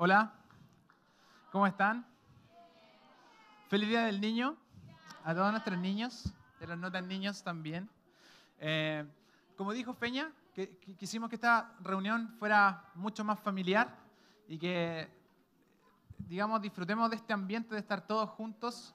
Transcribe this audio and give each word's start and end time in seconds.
Hola, 0.00 0.32
¿cómo 1.50 1.66
están? 1.66 2.06
Feliz 3.66 3.88
Día 3.88 4.04
del 4.04 4.20
Niño 4.20 4.56
a 5.24 5.34
todos 5.34 5.50
nuestros 5.50 5.76
niños, 5.76 6.32
de 6.60 6.68
los 6.68 6.78
no 6.78 6.92
tan 6.92 7.08
niños 7.08 7.42
también. 7.42 7.90
Eh, 8.60 9.04
como 9.56 9.72
dijo 9.72 9.94
Peña, 9.94 10.30
que, 10.54 10.78
quisimos 10.96 11.28
que 11.28 11.34
esta 11.34 11.72
reunión 11.80 12.28
fuera 12.38 12.84
mucho 12.94 13.24
más 13.24 13.40
familiar 13.40 13.92
y 14.46 14.56
que, 14.56 15.08
digamos, 16.28 16.62
disfrutemos 16.62 17.10
de 17.10 17.16
este 17.16 17.32
ambiente 17.32 17.74
de 17.74 17.80
estar 17.80 18.06
todos 18.06 18.30
juntos. 18.30 18.94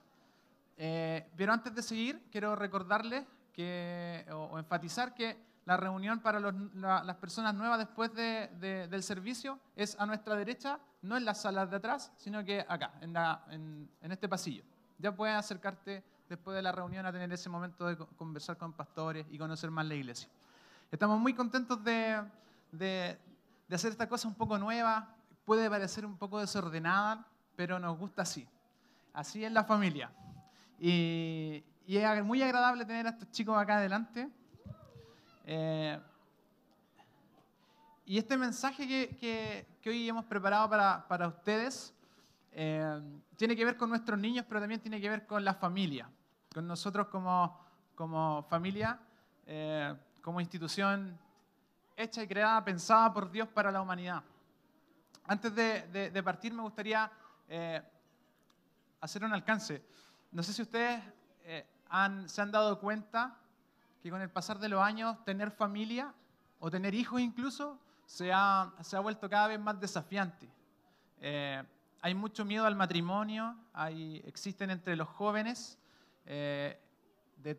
Eh, 0.78 1.30
pero 1.36 1.52
antes 1.52 1.74
de 1.74 1.82
seguir, 1.82 2.18
quiero 2.32 2.56
recordarles 2.56 3.26
que, 3.52 4.24
o 4.32 4.58
enfatizar 4.58 5.12
que 5.12 5.36
la 5.66 5.76
reunión 5.76 6.20
para 6.20 6.40
las 6.40 7.16
personas 7.16 7.54
nuevas 7.54 7.78
después 7.78 8.10
del 8.14 9.02
servicio 9.02 9.58
es 9.76 9.98
a 10.00 10.06
nuestra 10.06 10.34
derecha, 10.34 10.78
no 11.04 11.16
en 11.16 11.24
las 11.24 11.42
salas 11.42 11.70
de 11.70 11.76
atrás, 11.76 12.12
sino 12.16 12.44
que 12.44 12.64
acá, 12.68 12.94
en, 13.00 13.88
este 14.00 14.28
pasillo. 14.28 14.64
Ya 14.98 15.14
puedes 15.14 15.36
acercarte 15.36 16.02
después 16.28 16.56
de 16.56 16.62
la 16.62 16.72
reunión 16.72 17.04
a 17.04 17.12
tener 17.12 17.30
ese 17.32 17.48
momento 17.48 17.86
de 17.86 17.96
conversar 18.16 18.56
con 18.56 18.72
pastores 18.72 19.26
y 19.30 19.38
conocer 19.38 19.70
más 19.70 19.86
la 19.86 19.94
iglesia. 19.94 20.28
Estamos 20.90 21.20
muy 21.20 21.34
contentos 21.34 21.82
de, 21.84 22.24
hacer 23.70 23.92
esta 23.92 24.08
cosa 24.08 24.28
un 24.28 24.34
poco 24.34 24.58
nueva. 24.58 25.14
Puede 25.44 25.68
parecer 25.68 26.06
un 26.06 26.16
poco 26.16 26.40
desordenada, 26.40 27.26
pero 27.54 27.78
nos 27.78 27.98
gusta 27.98 28.22
así. 28.22 28.48
Así 29.12 29.44
es 29.44 29.52
la 29.52 29.64
familia. 29.64 30.10
Y, 30.78 31.62
y 31.86 31.96
es 31.96 32.24
muy 32.24 32.42
agradable 32.42 32.84
tener 32.84 33.06
a 33.06 33.10
estos 33.10 33.30
chicos 33.30 33.56
acá 33.56 33.76
adelante 33.76 34.30
eh, 35.46 36.00
y 38.06 38.18
este 38.18 38.36
mensaje 38.36 38.86
que, 38.86 39.66
hoy 39.86 40.08
hemos 40.08 40.26
preparado 40.26 40.68
para, 40.68 41.26
ustedes 41.26 41.94
eh, 42.52 43.00
tiene 43.36 43.56
que 43.56 43.64
ver 43.64 43.78
con 43.78 43.88
nuestros 43.88 44.18
niños, 44.18 44.44
pero 44.46 44.60
también 44.60 44.80
tiene 44.80 45.00
que 45.00 45.08
ver 45.08 45.26
con 45.26 45.42
la 45.42 45.54
familia, 45.54 46.10
con 46.52 46.66
nosotros 46.66 47.08
como, 47.08 47.58
como 47.94 48.42
familia, 48.50 48.98
eh, 49.46 49.94
como 50.20 50.40
institución 50.40 51.18
hecha 51.96 52.22
y 52.22 52.28
creada, 52.28 52.62
pensada 52.62 53.12
por 53.12 53.30
Dios 53.30 53.48
para 53.48 53.72
la 53.72 53.80
humanidad. 53.80 54.22
Antes 55.26 55.54
de, 55.54 56.22
partir 56.22 56.52
me 56.52 56.62
gustaría 56.62 57.10
hacer 59.00 59.24
un 59.24 59.32
alcance. 59.32 59.82
No 60.30 60.42
sé 60.42 60.52
si 60.52 60.60
ustedes 60.60 61.02
se 62.26 62.42
han 62.42 62.52
dado 62.52 62.78
cuenta 62.78 63.38
que 64.02 64.10
con 64.10 64.20
el 64.20 64.28
pasar 64.28 64.58
de 64.58 64.68
los 64.68 64.82
años 64.82 65.24
tener 65.24 65.50
familia 65.50 66.12
o 66.58 66.70
tener 66.70 66.94
hijos 66.94 67.22
incluso 67.22 67.78
se 68.06 68.32
ha, 68.32 68.72
se 68.82 68.96
ha 68.96 69.00
vuelto 69.00 69.28
cada 69.28 69.48
vez 69.48 69.60
más 69.60 69.80
desafiante. 69.80 70.48
Eh, 71.20 71.62
hay 72.00 72.14
mucho 72.14 72.44
miedo 72.44 72.66
al 72.66 72.76
matrimonio, 72.76 73.56
hay, 73.72 74.22
existen 74.26 74.70
entre 74.70 74.96
los 74.96 75.08
jóvenes 75.08 75.78
eh, 76.26 76.80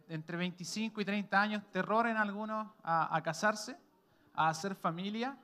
entre 0.10 0.38
25 0.38 1.02
y 1.02 1.06
30 1.06 1.42
años 1.42 1.64
terror 1.72 2.08
en 2.08 2.18
algunos 2.18 2.68
a, 2.84 3.16
a 3.16 3.22
casarse, 3.22 3.78
a 4.34 4.50
hacer 4.50 4.76
familia 4.76 5.38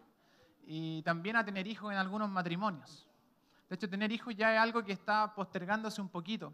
y 0.65 1.01
también 1.03 1.35
a 1.35 1.45
tener 1.45 1.67
hijos 1.67 1.91
en 1.91 1.97
algunos 1.97 2.29
matrimonios. 2.29 3.07
De 3.69 3.75
hecho, 3.75 3.89
tener 3.89 4.11
hijos 4.11 4.35
ya 4.35 4.53
es 4.53 4.59
algo 4.59 4.83
que 4.83 4.91
está 4.91 5.33
postergándose 5.33 6.01
un 6.01 6.09
poquito. 6.09 6.53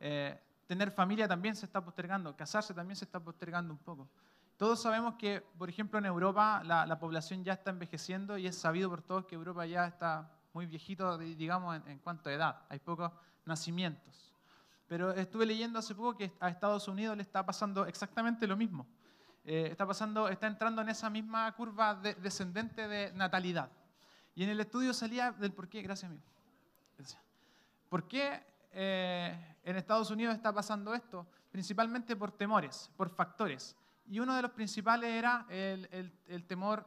Eh, 0.00 0.38
tener 0.66 0.90
familia 0.90 1.28
también 1.28 1.56
se 1.56 1.66
está 1.66 1.80
postergando, 1.80 2.36
casarse 2.36 2.74
también 2.74 2.96
se 2.96 3.04
está 3.04 3.20
postergando 3.20 3.72
un 3.72 3.78
poco. 3.78 4.08
Todos 4.58 4.82
sabemos 4.82 5.14
que, 5.14 5.40
por 5.56 5.70
ejemplo, 5.70 6.00
en 6.00 6.04
Europa 6.04 6.62
la, 6.64 6.98
población 6.98 7.44
ya 7.44 7.52
está 7.52 7.70
envejeciendo 7.70 8.36
y 8.36 8.48
es 8.48 8.58
sabido 8.58 8.90
por 8.90 9.02
todos 9.02 9.24
que 9.24 9.36
Europa 9.36 9.64
ya 9.66 9.86
está 9.86 10.32
muy 10.52 10.66
viejito, 10.66 11.16
digamos, 11.16 11.80
en, 11.86 11.98
cuanto 12.00 12.28
a 12.28 12.32
edad. 12.32 12.62
Hay 12.68 12.80
pocos 12.80 13.12
nacimientos. 13.44 14.34
Pero 14.88 15.12
estuve 15.12 15.46
leyendo 15.46 15.78
hace 15.78 15.94
poco 15.94 16.16
que 16.16 16.32
a 16.40 16.48
Estados 16.48 16.88
Unidos 16.88 17.16
le 17.16 17.22
está 17.22 17.46
pasando 17.46 17.86
exactamente 17.86 18.48
lo 18.48 18.56
mismo. 18.56 18.84
Eh, 19.44 19.68
está, 19.70 19.86
pasando, 19.86 20.28
está 20.28 20.48
entrando 20.48 20.82
en 20.82 20.88
esa 20.88 21.08
misma 21.08 21.50
curva 21.52 21.94
descendente 21.94 22.88
de 22.88 23.12
natalidad. 23.12 23.70
Y 24.34 24.42
en 24.42 24.50
el 24.50 24.58
estudio 24.58 24.92
salía 24.92 25.30
del 25.30 25.52
por 25.52 25.68
qué, 25.68 25.82
gracias 25.82 26.10
amigo. 26.10 26.24
¿Por 27.88 28.08
qué 28.08 28.44
eh, 28.72 29.56
en 29.62 29.76
Estados 29.76 30.10
Unidos 30.10 30.34
está 30.34 30.52
pasando 30.52 30.94
esto? 30.94 31.28
Principalmente 31.52 32.16
por 32.16 32.32
temores, 32.32 32.90
por 32.96 33.08
factores. 33.08 33.76
Y 34.08 34.20
uno 34.20 34.34
de 34.34 34.42
los 34.42 34.50
principales 34.52 35.10
era 35.10 35.46
el, 35.48 36.44
temor 36.46 36.86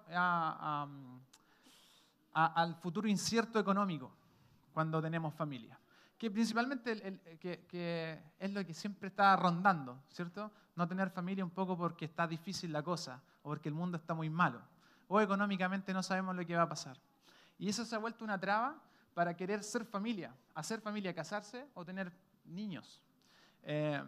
al 2.33 2.75
futuro 2.75 3.07
incierto 3.07 3.59
económico 3.59 4.11
cuando 4.73 5.01
tenemos 5.01 5.33
familia. 5.33 5.79
Que 6.17 6.29
principalmente 6.29 7.19
que, 7.39 8.21
es 8.39 8.51
lo 8.51 8.65
que 8.65 8.73
siempre 8.73 9.07
está 9.09 9.35
rondando, 9.35 10.03
¿cierto? 10.09 10.51
No 10.75 10.87
tener 10.87 11.09
familia 11.09 11.43
un 11.43 11.51
poco 11.51 11.77
porque 11.77 12.05
está 12.05 12.27
difícil 12.27 12.71
la 12.71 12.81
cosa 12.83 13.21
o 13.43 13.49
porque 13.49 13.69
el 13.69 13.75
mundo 13.75 13.97
está 13.97 14.13
muy 14.13 14.29
malo 14.29 14.61
o 15.13 15.19
económicamente 15.19 15.93
no 15.93 16.01
sabemos 16.01 16.37
lo 16.37 16.45
que 16.45 16.55
va 16.55 16.61
a 16.61 16.69
pasar. 16.69 16.97
Y 17.59 17.67
eso 17.67 17.83
se 17.83 17.93
ha 17.93 17.99
vuelto 17.99 18.23
una 18.23 18.39
traba 18.39 18.81
para 19.13 19.35
querer 19.35 19.61
ser 19.61 19.83
familia, 19.83 20.33
hacer 20.55 20.79
familia, 20.79 21.13
casarse 21.13 21.67
o 21.73 21.83
tener 21.83 22.13
niños. 22.45 23.01
Eh, 23.63 24.01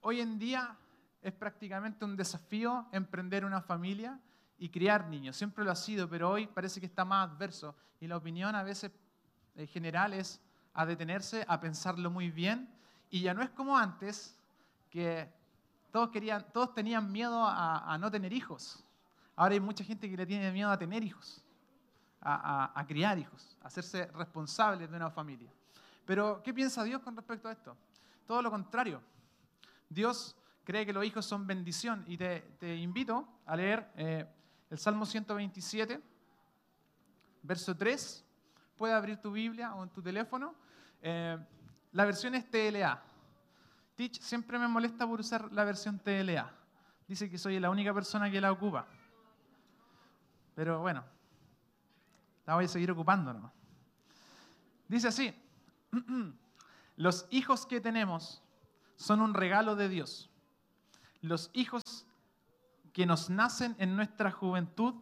hoy 0.00 0.20
en 0.22 0.38
día 0.38 0.74
es 1.22 1.32
prácticamente 1.32 2.04
un 2.04 2.16
desafío 2.16 2.86
emprender 2.92 3.44
una 3.44 3.60
familia 3.60 4.18
y 4.58 4.68
criar 4.68 5.08
niños. 5.08 5.36
Siempre 5.36 5.64
lo 5.64 5.70
ha 5.70 5.76
sido, 5.76 6.08
pero 6.08 6.30
hoy 6.30 6.46
parece 6.46 6.80
que 6.80 6.86
está 6.86 7.04
más 7.04 7.30
adverso. 7.30 7.74
Y 8.00 8.06
la 8.06 8.16
opinión 8.16 8.54
a 8.54 8.62
veces 8.62 8.90
en 9.54 9.66
general 9.68 10.12
es 10.12 10.40
a 10.74 10.84
detenerse, 10.84 11.44
a 11.48 11.60
pensarlo 11.60 12.10
muy 12.10 12.30
bien. 12.30 12.68
Y 13.10 13.20
ya 13.20 13.34
no 13.34 13.42
es 13.42 13.50
como 13.50 13.76
antes, 13.76 14.36
que 14.90 15.28
todos, 15.90 16.10
querían, 16.10 16.44
todos 16.52 16.74
tenían 16.74 17.10
miedo 17.10 17.44
a, 17.44 17.92
a 17.92 17.98
no 17.98 18.10
tener 18.10 18.32
hijos. 18.32 18.84
Ahora 19.36 19.54
hay 19.54 19.60
mucha 19.60 19.84
gente 19.84 20.10
que 20.10 20.16
le 20.16 20.26
tiene 20.26 20.50
miedo 20.52 20.70
a 20.70 20.78
tener 20.78 21.02
hijos 21.02 21.42
a, 22.24 22.84
criar 22.86 23.18
hijos, 23.18 23.56
a 23.62 23.66
hacerse 23.66 24.06
responsables 24.06 24.90
de 24.90 24.96
una 24.96 25.10
familia. 25.10 25.50
Pero, 26.04 26.42
¿qué 26.42 26.54
piensa 26.54 26.84
Dios 26.84 27.02
con 27.02 27.16
respecto 27.16 27.48
a 27.48 27.52
esto? 27.52 27.76
Todo 28.26 28.42
lo 28.42 28.50
contrario. 28.50 29.00
Dios 29.88 30.36
cree 30.64 30.86
que 30.86 30.92
los 30.92 31.04
hijos 31.04 31.26
son 31.26 31.46
bendición 31.46 32.04
y 32.06 32.16
te, 32.16 32.76
invito 32.76 33.26
a 33.46 33.56
leer 33.56 33.90
eh, 33.96 34.26
el 34.70 34.78
Salmo 34.78 35.04
127, 35.04 36.00
verso 37.42 37.76
3. 37.76 38.24
Puedes 38.76 38.96
abrir 38.96 39.18
tu 39.18 39.32
Biblia 39.32 39.74
o 39.74 39.82
en 39.82 39.90
tu 39.90 40.02
teléfono. 40.02 40.54
Eh, 41.00 41.38
la 41.92 42.04
versión 42.04 42.34
es 42.34 42.50
TLA. 42.50 43.02
Teach 43.94 44.20
siempre 44.20 44.58
me 44.58 44.68
molesta 44.68 45.06
por 45.06 45.20
usar 45.20 45.52
la 45.52 45.64
versión 45.64 45.98
TLA. 45.98 46.50
Dice 47.06 47.28
que 47.28 47.38
soy 47.38 47.60
la 47.60 47.70
única 47.70 47.92
persona 47.92 48.30
que 48.30 48.40
la 48.40 48.50
ocupa. 48.50 48.86
Pero 50.54 50.80
bueno, 50.80 51.04
la 52.46 52.54
voy 52.54 52.64
a 52.64 52.68
seguir 52.68 52.90
ocupando 52.90 53.52
Dice 54.88 55.08
así, 55.08 55.34
los 56.96 57.26
hijos 57.30 57.66
que 57.66 57.80
tenemos 57.80 58.42
son 58.96 59.20
un 59.20 59.34
regalo 59.34 59.76
de 59.76 59.88
Dios. 59.88 60.31
Los 61.22 61.50
hijos 61.54 61.82
que 62.92 63.06
nos 63.06 63.30
nacen 63.30 63.74
en 63.78 63.96
nuestra 63.96 64.30
juventud 64.30 64.94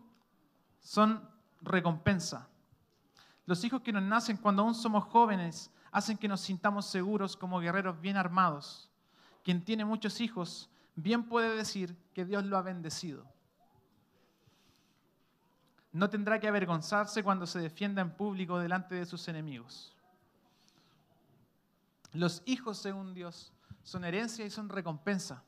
son 0.81 1.29
recompensa. 1.63 2.49
Los 3.47 3.65
hijos 3.65 3.81
que 3.83 3.93
nos 3.93 4.03
nacen 4.03 4.37
cuando 4.37 4.63
aún 4.63 4.75
somos 4.75 5.05
jóvenes 5.05 5.71
hacen 5.91 6.17
que 6.17 6.29
nos 6.29 6.43
sintamos 6.43 6.87
seguros 6.87 7.37
como 7.37 7.59
guerreros 7.59 8.01
bien 8.01 8.17
armados. 8.17 8.89
Quien 9.43 9.65
tiene 9.65 9.85
muchos 9.85 10.21
hijos 10.21 10.71
bien 10.95 11.25
puede 11.25 11.57
decir 11.57 11.97
que 12.15 12.25
Dios 12.25 12.45
lo 12.45 12.57
ha 12.59 12.63
bendecido. 12.63 13.25
No 15.93 16.09
tendrá 16.09 16.39
que 16.39 16.47
avergonzarse 16.47 17.25
cuando 17.25 17.47
se 17.47 17.59
defienda 17.59 18.03
en 18.03 18.15
público 18.15 18.59
delante 18.59 18.95
de 18.95 19.07
sus 19.07 19.27
enemigos. 19.27 19.97
Los 22.13 22.43
hijos, 22.45 22.79
según 22.79 23.15
Dios, 23.15 23.53
son 23.83 24.05
herencia 24.05 24.45
y 24.45 24.51
son 24.51 24.69
recompensa. 24.69 25.43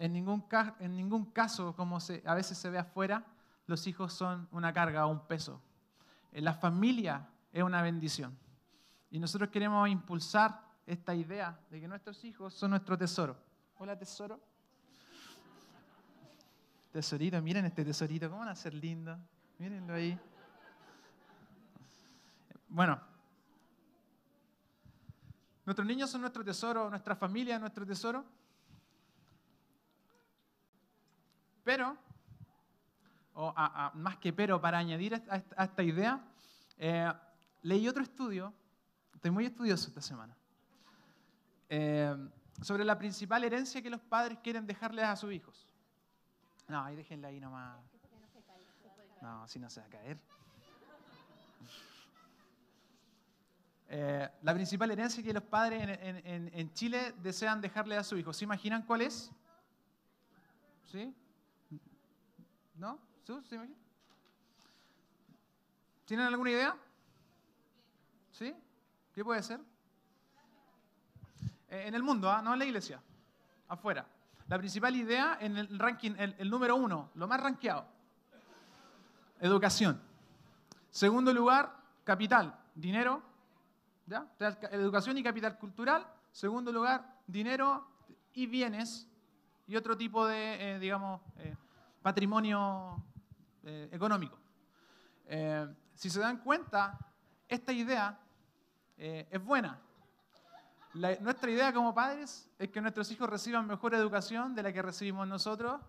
En 0.00 0.14
ningún, 0.14 0.46
en 0.78 0.96
ningún 0.96 1.26
caso, 1.26 1.76
como 1.76 1.98
a 2.24 2.34
veces 2.34 2.56
se 2.56 2.70
ve 2.70 2.78
afuera, 2.78 3.22
los 3.66 3.86
hijos 3.86 4.14
son 4.14 4.48
una 4.50 4.72
carga 4.72 5.04
o 5.04 5.10
un 5.10 5.26
peso. 5.26 5.60
La 6.32 6.54
familia 6.54 7.28
es 7.52 7.62
una 7.62 7.82
bendición. 7.82 8.34
Y 9.10 9.18
nosotros 9.18 9.50
queremos 9.50 9.86
impulsar 9.90 10.58
esta 10.86 11.14
idea 11.14 11.60
de 11.68 11.82
que 11.82 11.86
nuestros 11.86 12.24
hijos 12.24 12.54
son 12.54 12.70
nuestro 12.70 12.96
tesoro. 12.96 13.36
Hola, 13.76 13.94
tesoro. 13.94 14.40
Tesorito, 16.92 17.42
miren 17.42 17.66
este 17.66 17.84
tesorito, 17.84 18.30
¿cómo 18.30 18.40
van 18.40 18.48
a 18.48 18.56
ser 18.56 18.72
lindo? 18.72 19.18
Mírenlo 19.58 19.92
ahí. 19.92 20.18
Bueno, 22.68 22.98
nuestros 25.66 25.86
niños 25.86 26.08
son 26.08 26.22
nuestro 26.22 26.42
tesoro, 26.42 26.88
nuestra 26.88 27.14
familia 27.14 27.56
es 27.56 27.60
nuestro 27.60 27.84
tesoro. 27.84 28.39
Pero, 31.64 31.96
o 33.34 33.54
más 33.94 34.16
que 34.18 34.32
pero, 34.32 34.60
para 34.60 34.78
añadir 34.78 35.14
a 35.14 35.64
esta, 35.64 35.82
idea, 35.82 36.20
eh, 36.78 37.12
leí 37.62 37.88
otro 37.88 38.02
estudio, 38.02 38.52
estoy 39.14 39.30
muy 39.30 39.46
estudioso 39.46 39.88
esta 39.88 40.00
semana, 40.00 40.36
eh, 41.68 42.16
sobre 42.62 42.84
la 42.84 42.98
principal 42.98 43.44
herencia 43.44 43.80
que 43.80 43.90
los 43.90 44.00
padres 44.00 44.38
quieren 44.42 44.66
dejarles 44.66 45.04
a 45.04 45.16
sus 45.16 45.32
hijos. 45.32 45.66
No, 46.68 46.82
ahí 46.82 46.96
déjenla 46.96 47.28
ahí 47.28 47.40
nomás. 47.40 47.78
No, 49.20 49.46
si 49.48 49.58
no 49.58 49.68
se 49.68 49.80
va 49.80 49.86
a 49.86 49.90
caer. 49.90 50.18
Eh, 53.92 54.30
la 54.42 54.54
principal 54.54 54.88
herencia 54.92 55.20
que 55.20 55.32
los 55.32 55.42
padres 55.42 55.98
en, 56.00 56.72
Chile 56.74 57.12
desean 57.24 57.60
dejarle 57.60 57.96
a 57.96 58.04
sus 58.04 58.20
hijos. 58.20 58.36
¿Se 58.36 58.44
imaginan 58.44 58.82
cuál 58.82 59.00
es? 59.00 59.32
¿Sí? 60.84 61.12
¿No? 62.80 62.98
¿Sí? 63.26 63.34
¿Se 63.46 63.54
imaginan? 63.56 63.78
¿Tienen 66.06 66.26
alguna 66.26 66.50
idea? 66.50 66.76
¿Sí? 68.32 68.54
¿Qué 69.12 69.22
puede 69.22 69.42
ser? 69.42 69.60
Eh, 71.68 71.84
en 71.88 71.94
el 71.94 72.02
mundo, 72.02 72.30
¿ah? 72.30 72.40
no 72.40 72.54
en 72.54 72.58
la 72.58 72.64
iglesia, 72.64 73.02
afuera. 73.68 74.06
La 74.48 74.56
principal 74.56 74.96
idea 74.96 75.36
en 75.40 75.58
el 75.58 75.78
ranking, 75.78 76.12
el, 76.16 76.48
número 76.48 76.74
uno, 76.74 77.10
lo 77.16 77.28
más 77.28 77.38
rankeado, 77.38 77.86
educación. 79.40 80.00
Segundo 80.90 81.34
lugar, 81.34 81.76
capital, 82.02 82.58
dinero, 82.74 83.22
Educación 84.72 85.18
y 85.18 85.22
capital 85.22 85.56
cultural. 85.56 86.04
Segundo 86.32 86.72
lugar, 86.72 87.20
dinero 87.28 87.86
y 88.34 88.46
bienes 88.46 89.06
y 89.68 89.76
otro 89.76 89.96
tipo 89.96 90.26
de, 90.26 90.72
eh, 90.74 90.78
digamos, 90.80 91.20
eh, 91.36 91.54
patrimonio 92.02 93.02
eh, 93.62 93.88
económico. 93.92 94.38
si 95.94 96.10
se 96.10 96.20
dan 96.20 96.38
cuenta, 96.38 96.98
esta 97.48 97.72
idea 97.72 98.18
es 98.96 99.42
buena. 99.42 99.78
nuestra 100.94 101.50
idea 101.50 101.72
como 101.72 101.94
padres 101.94 102.50
es 102.58 102.68
que 102.68 102.80
nuestros 102.80 103.10
hijos 103.10 103.28
reciban 103.28 103.66
mejor 103.66 103.94
educación 103.94 104.54
de 104.54 104.62
la 104.62 104.72
que 104.72 104.82
recibimos 104.82 105.26
nosotros 105.28 105.80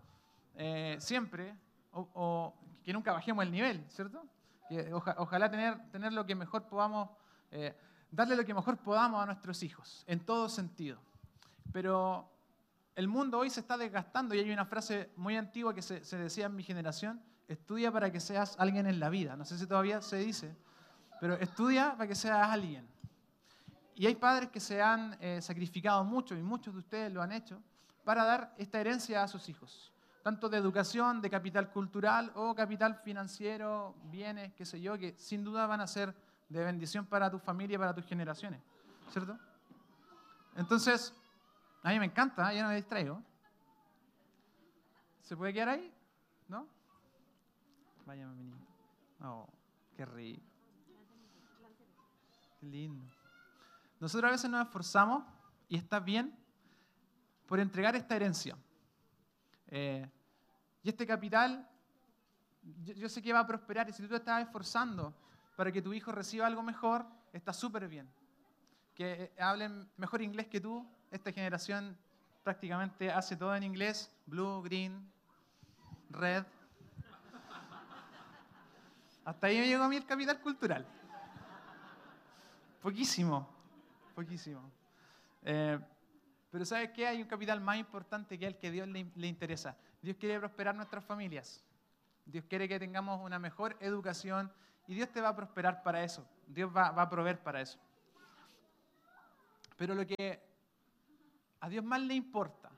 siempre, 1.00 1.56
o, 1.92 2.54
que 2.84 2.94
nunca 2.94 3.12
bajemos 3.12 3.44
el 3.44 3.52
nivel, 3.52 3.84
¿cierto? 3.90 4.24
ojalá 5.18 5.50
tener, 5.50 5.78
tener 5.92 6.14
lo 6.14 6.26
que 6.26 6.36
mejor 6.36 6.68
podamos 6.68 7.10
darle 8.12 8.36
lo 8.36 8.46
que 8.46 8.54
mejor 8.54 8.78
podamos 8.78 9.24
a 9.24 9.26
nuestros 9.26 9.64
hijos, 9.64 10.04
en 10.08 10.20
todo 10.20 10.50
sentido. 10.50 11.00
Pero 11.72 12.30
el 12.96 13.08
mundo 13.08 13.40
hoy 13.40 13.50
se 13.50 13.62
está 13.62 13.78
desgastando 13.78 14.36
y 14.36 14.40
hay 14.40 14.52
una 14.52 14.66
frase 14.66 15.12
muy 15.16 15.38
antigua 15.38 15.74
que 15.74 15.82
se, 15.82 16.18
decía 16.18 16.48
en 16.48 16.56
mi 16.56 16.64
generación, 16.64 17.22
estudia 17.48 17.92
para 17.92 18.12
que 18.12 18.20
seas 18.20 18.56
alguien 18.60 18.86
en 18.88 19.00
la 19.00 19.10
vida. 19.10 19.36
No 19.36 19.46
sé 19.46 19.58
si 19.58 19.66
todavía 19.66 20.02
se 20.02 20.18
dice, 20.18 20.56
pero 21.20 21.36
estudia 21.36 21.94
para 21.94 22.08
que 22.08 22.16
seas 22.16 22.48
alguien. 22.50 22.88
Y 23.96 24.08
hay 24.08 24.16
padres 24.16 24.50
que 24.50 24.60
se 24.60 24.82
han 24.82 25.18
eh, 25.22 25.42
sacrificado 25.42 26.04
mucho, 26.04 26.36
y 26.36 26.42
muchos 26.42 26.74
de 26.74 26.80
ustedes 26.80 27.12
lo 27.12 27.22
han 27.22 27.32
hecho, 27.32 27.62
para 28.04 28.24
dar 28.26 28.54
esta 28.58 28.80
herencia 28.80 29.24
a 29.24 29.28
sus 29.28 29.48
hijos, 29.48 29.94
tanto 30.24 30.50
de 30.50 30.58
educación, 30.58 31.22
de 31.22 31.30
capital 31.30 31.72
cultural 31.72 32.32
o 32.36 32.56
capital 32.56 32.96
financiero, 32.96 33.96
bienes, 34.06 34.54
qué 34.54 34.66
sé 34.66 34.82
yo, 34.82 34.98
que 34.98 35.16
sin 35.18 35.44
duda 35.44 35.68
van 35.68 35.82
a 35.82 35.88
ser 35.88 36.16
de 36.50 36.64
bendición 36.64 37.06
para 37.06 37.30
tu 37.30 37.40
familia 37.40 37.76
y 37.76 37.78
para 37.78 37.94
tus 37.94 38.06
generaciones, 38.06 38.62
¿cierto? 39.12 39.38
Entonces, 40.56 41.14
a 41.84 41.90
mí 41.90 42.00
me 42.00 42.06
encanta, 42.06 42.52
¿eh? 42.52 42.58
yo 42.58 42.64
no 42.64 42.70
me 42.70 42.76
distraigo. 42.76 43.22
¿Se 45.22 45.36
puede 45.36 45.54
quedar 45.54 45.70
ahí? 45.70 45.94
¿No? 46.48 46.68
Vaya, 48.06 48.28
mi 48.28 48.44
niño. 48.44 48.58
Oh, 49.22 49.48
qué 49.96 50.06
rico. 50.06 50.42
Qué 52.60 52.66
lindo. 52.66 53.06
Nosotros 54.00 54.30
a 54.30 54.32
veces 54.32 54.50
nos 54.50 54.66
esforzamos, 54.66 55.24
y 55.68 55.78
está 55.78 56.00
bien, 56.00 56.38
por 57.46 57.60
entregar 57.60 57.96
esta 57.96 58.16
herencia. 58.16 58.58
Eh, 59.68 60.10
y 60.84 60.90
este 60.90 61.06
capital, 61.06 61.68
yo, 62.84 62.94
yo, 62.94 63.10
sé 63.10 63.22
que 63.22 63.32
va 63.32 63.40
a 63.40 63.48
prosperar, 63.48 63.90
y 63.90 63.94
si 63.94 64.02
tú 64.04 64.10
te 64.10 64.16
estás 64.16 64.44
esforzando 64.44 65.14
para 65.56 65.72
que 65.72 65.82
tu 65.82 65.94
hijo 65.94 66.12
reciba 66.12 66.48
algo 66.48 66.64
mejor, 66.64 67.06
está 67.32 67.54
súper 67.54 67.88
bien. 67.88 68.12
Que 68.96 69.24
eh, 69.24 69.34
hablen 69.40 69.90
mejor 69.98 70.22
inglés 70.22 70.48
que 70.48 70.60
tú. 70.60 70.88
Esta 71.12 71.32
generación 71.32 71.98
prácticamente 72.44 73.12
hace 73.12 73.36
todo 73.36 73.56
en 73.56 73.64
inglés. 73.64 74.10
Blue, 74.26 74.62
green, 74.64 75.12
red. 76.10 76.44
Hasta 79.24 79.48
ahí 79.48 79.60
me 79.60 79.68
llegó 79.68 79.84
a 79.84 79.90
mí 79.90 79.98
el 79.98 80.06
capital 80.06 80.40
cultural. 80.40 80.88
Poquísimo, 82.82 83.48
poquísimo. 84.16 84.72
Eh, 85.44 85.78
pero 86.50 86.66
¿sabes 86.66 86.90
qué? 86.92 87.06
Hay 87.08 87.22
un 87.22 87.28
capital 87.28 87.62
más 87.62 87.78
importante 87.78 88.40
que 88.40 88.48
el 88.48 88.58
que 88.58 88.72
Dios 88.72 88.88
le, 88.88 89.06
le 89.16 89.28
interesa. 89.28 89.78
Dios 90.02 90.18
quiere 90.18 90.40
prosperar 90.40 90.74
nuestras 90.74 91.06
familias. 91.06 91.64
Dios 92.26 92.46
quiere 92.48 92.68
que 92.68 92.80
tengamos 92.80 93.22
una 93.22 93.38
mejor 93.38 93.78
educación 93.80 94.52
y 94.88 94.96
Dios 94.96 95.10
te 95.10 95.22
va 95.22 95.30
a 95.30 95.36
prosperar 95.36 95.84
para 95.84 96.04
eso. 96.04 96.28
Dios 96.48 96.70
va, 96.76 96.88
a 96.88 97.10
proveer 97.10 97.40
para 97.40 97.62
eso. 97.62 97.80
Pero 99.78 99.96
lo 99.96 100.06
que 100.06 100.42
a 101.62 101.70
Dios 101.70 101.84
más 101.84 102.02
le 102.02 102.14
importa, 102.14 102.70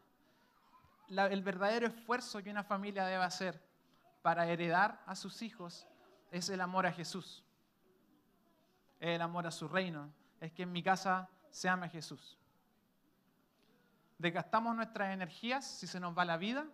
el 1.08 1.42
verdadero 1.42 1.88
esfuerzo 1.88 2.44
que 2.44 2.52
una 2.52 2.64
familia 2.64 3.06
debe 3.06 3.24
hacer 3.24 3.62
para 4.22 4.48
heredar 4.48 5.02
a 5.06 5.16
sus 5.16 5.42
hijos 5.42 5.88
es 6.32 6.50
el 6.50 6.62
amor 6.62 6.86
a 6.86 6.92
Jesús. 6.92 7.44
el 9.00 9.22
amor 9.22 9.46
a 9.46 9.52
su 9.52 9.68
reino. 9.68 10.14
Es 10.40 10.54
que 10.54 10.64
en 10.64 10.72
mi 10.72 10.82
casa 10.82 11.30
se 11.50 11.68
ame 11.68 11.90
Jesús. 11.90 12.38
Desgastamos 14.18 14.76
nuestras 14.76 15.14
energías, 15.14 15.66
si 15.66 15.88
se 15.88 16.00
nos 16.00 16.18
va 16.18 16.24
la 16.24 16.38
vida, 16.38 16.66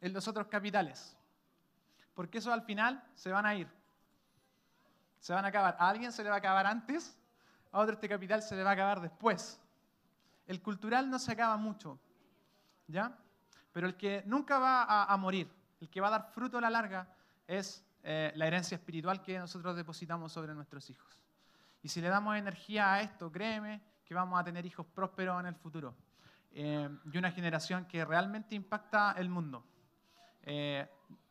en 0.00 0.12
los 0.12 0.28
otros 0.28 0.46
capitales. 0.46 1.16
Porque 2.14 2.38
eso 2.38 2.52
al 2.52 2.62
final 2.62 3.02
se 3.14 3.32
van 3.32 3.46
a 3.46 3.54
ir 3.56 3.68
se 5.26 5.32
van 5.32 5.44
a 5.44 5.48
acabar. 5.48 5.76
A 5.80 5.88
alguien 5.88 6.12
se 6.12 6.22
le 6.22 6.28
va 6.28 6.36
a 6.36 6.38
acabar 6.38 6.66
antes, 6.66 7.18
a 7.72 7.80
otro 7.80 7.94
este 7.94 8.08
capital 8.08 8.42
se 8.42 8.54
le 8.54 8.62
va 8.62 8.70
a 8.70 8.72
acabar 8.74 9.00
después. 9.00 9.60
El 10.46 10.62
cultural 10.62 11.10
no 11.10 11.18
se 11.18 11.32
acaba 11.32 11.56
mucho, 11.56 11.98
¿ya? 12.86 13.16
Pero 13.72 13.86
el 13.86 13.96
que 13.96 14.22
nunca 14.26 14.58
va 14.58 15.04
a, 15.04 15.16
morir, 15.16 15.50
el 15.80 15.90
que 15.90 16.00
va 16.00 16.08
a 16.08 16.10
dar 16.10 16.30
fruto 16.32 16.58
a 16.58 16.60
la 16.60 16.70
larga, 16.70 17.08
es 17.46 17.84
eh, 18.02 18.32
la 18.34 18.46
herencia 18.46 18.76
espiritual 18.76 19.22
que 19.22 19.38
nosotros 19.38 19.76
depositamos 19.76 20.32
sobre 20.32 20.54
nuestros 20.54 20.88
hijos. 20.88 21.18
Y 21.82 21.88
si 21.88 22.00
le 22.00 22.08
damos 22.08 22.36
energía 22.36 22.94
a 22.94 23.00
esto, 23.00 23.30
créeme 23.30 23.82
que 24.04 24.14
vamos 24.14 24.40
a 24.40 24.44
tener 24.44 24.64
hijos 24.64 24.86
prósperos 24.86 25.38
en 25.40 25.46
el 25.46 25.54
futuro. 25.54 25.94
Eh, 26.52 26.88
y 27.12 27.18
una 27.18 27.30
generación 27.30 27.84
que 27.84 28.04
realmente 28.04 28.54
impacta 28.54 29.12
el 29.18 29.28
mundo. 29.28 29.64
Eh, 30.42 30.88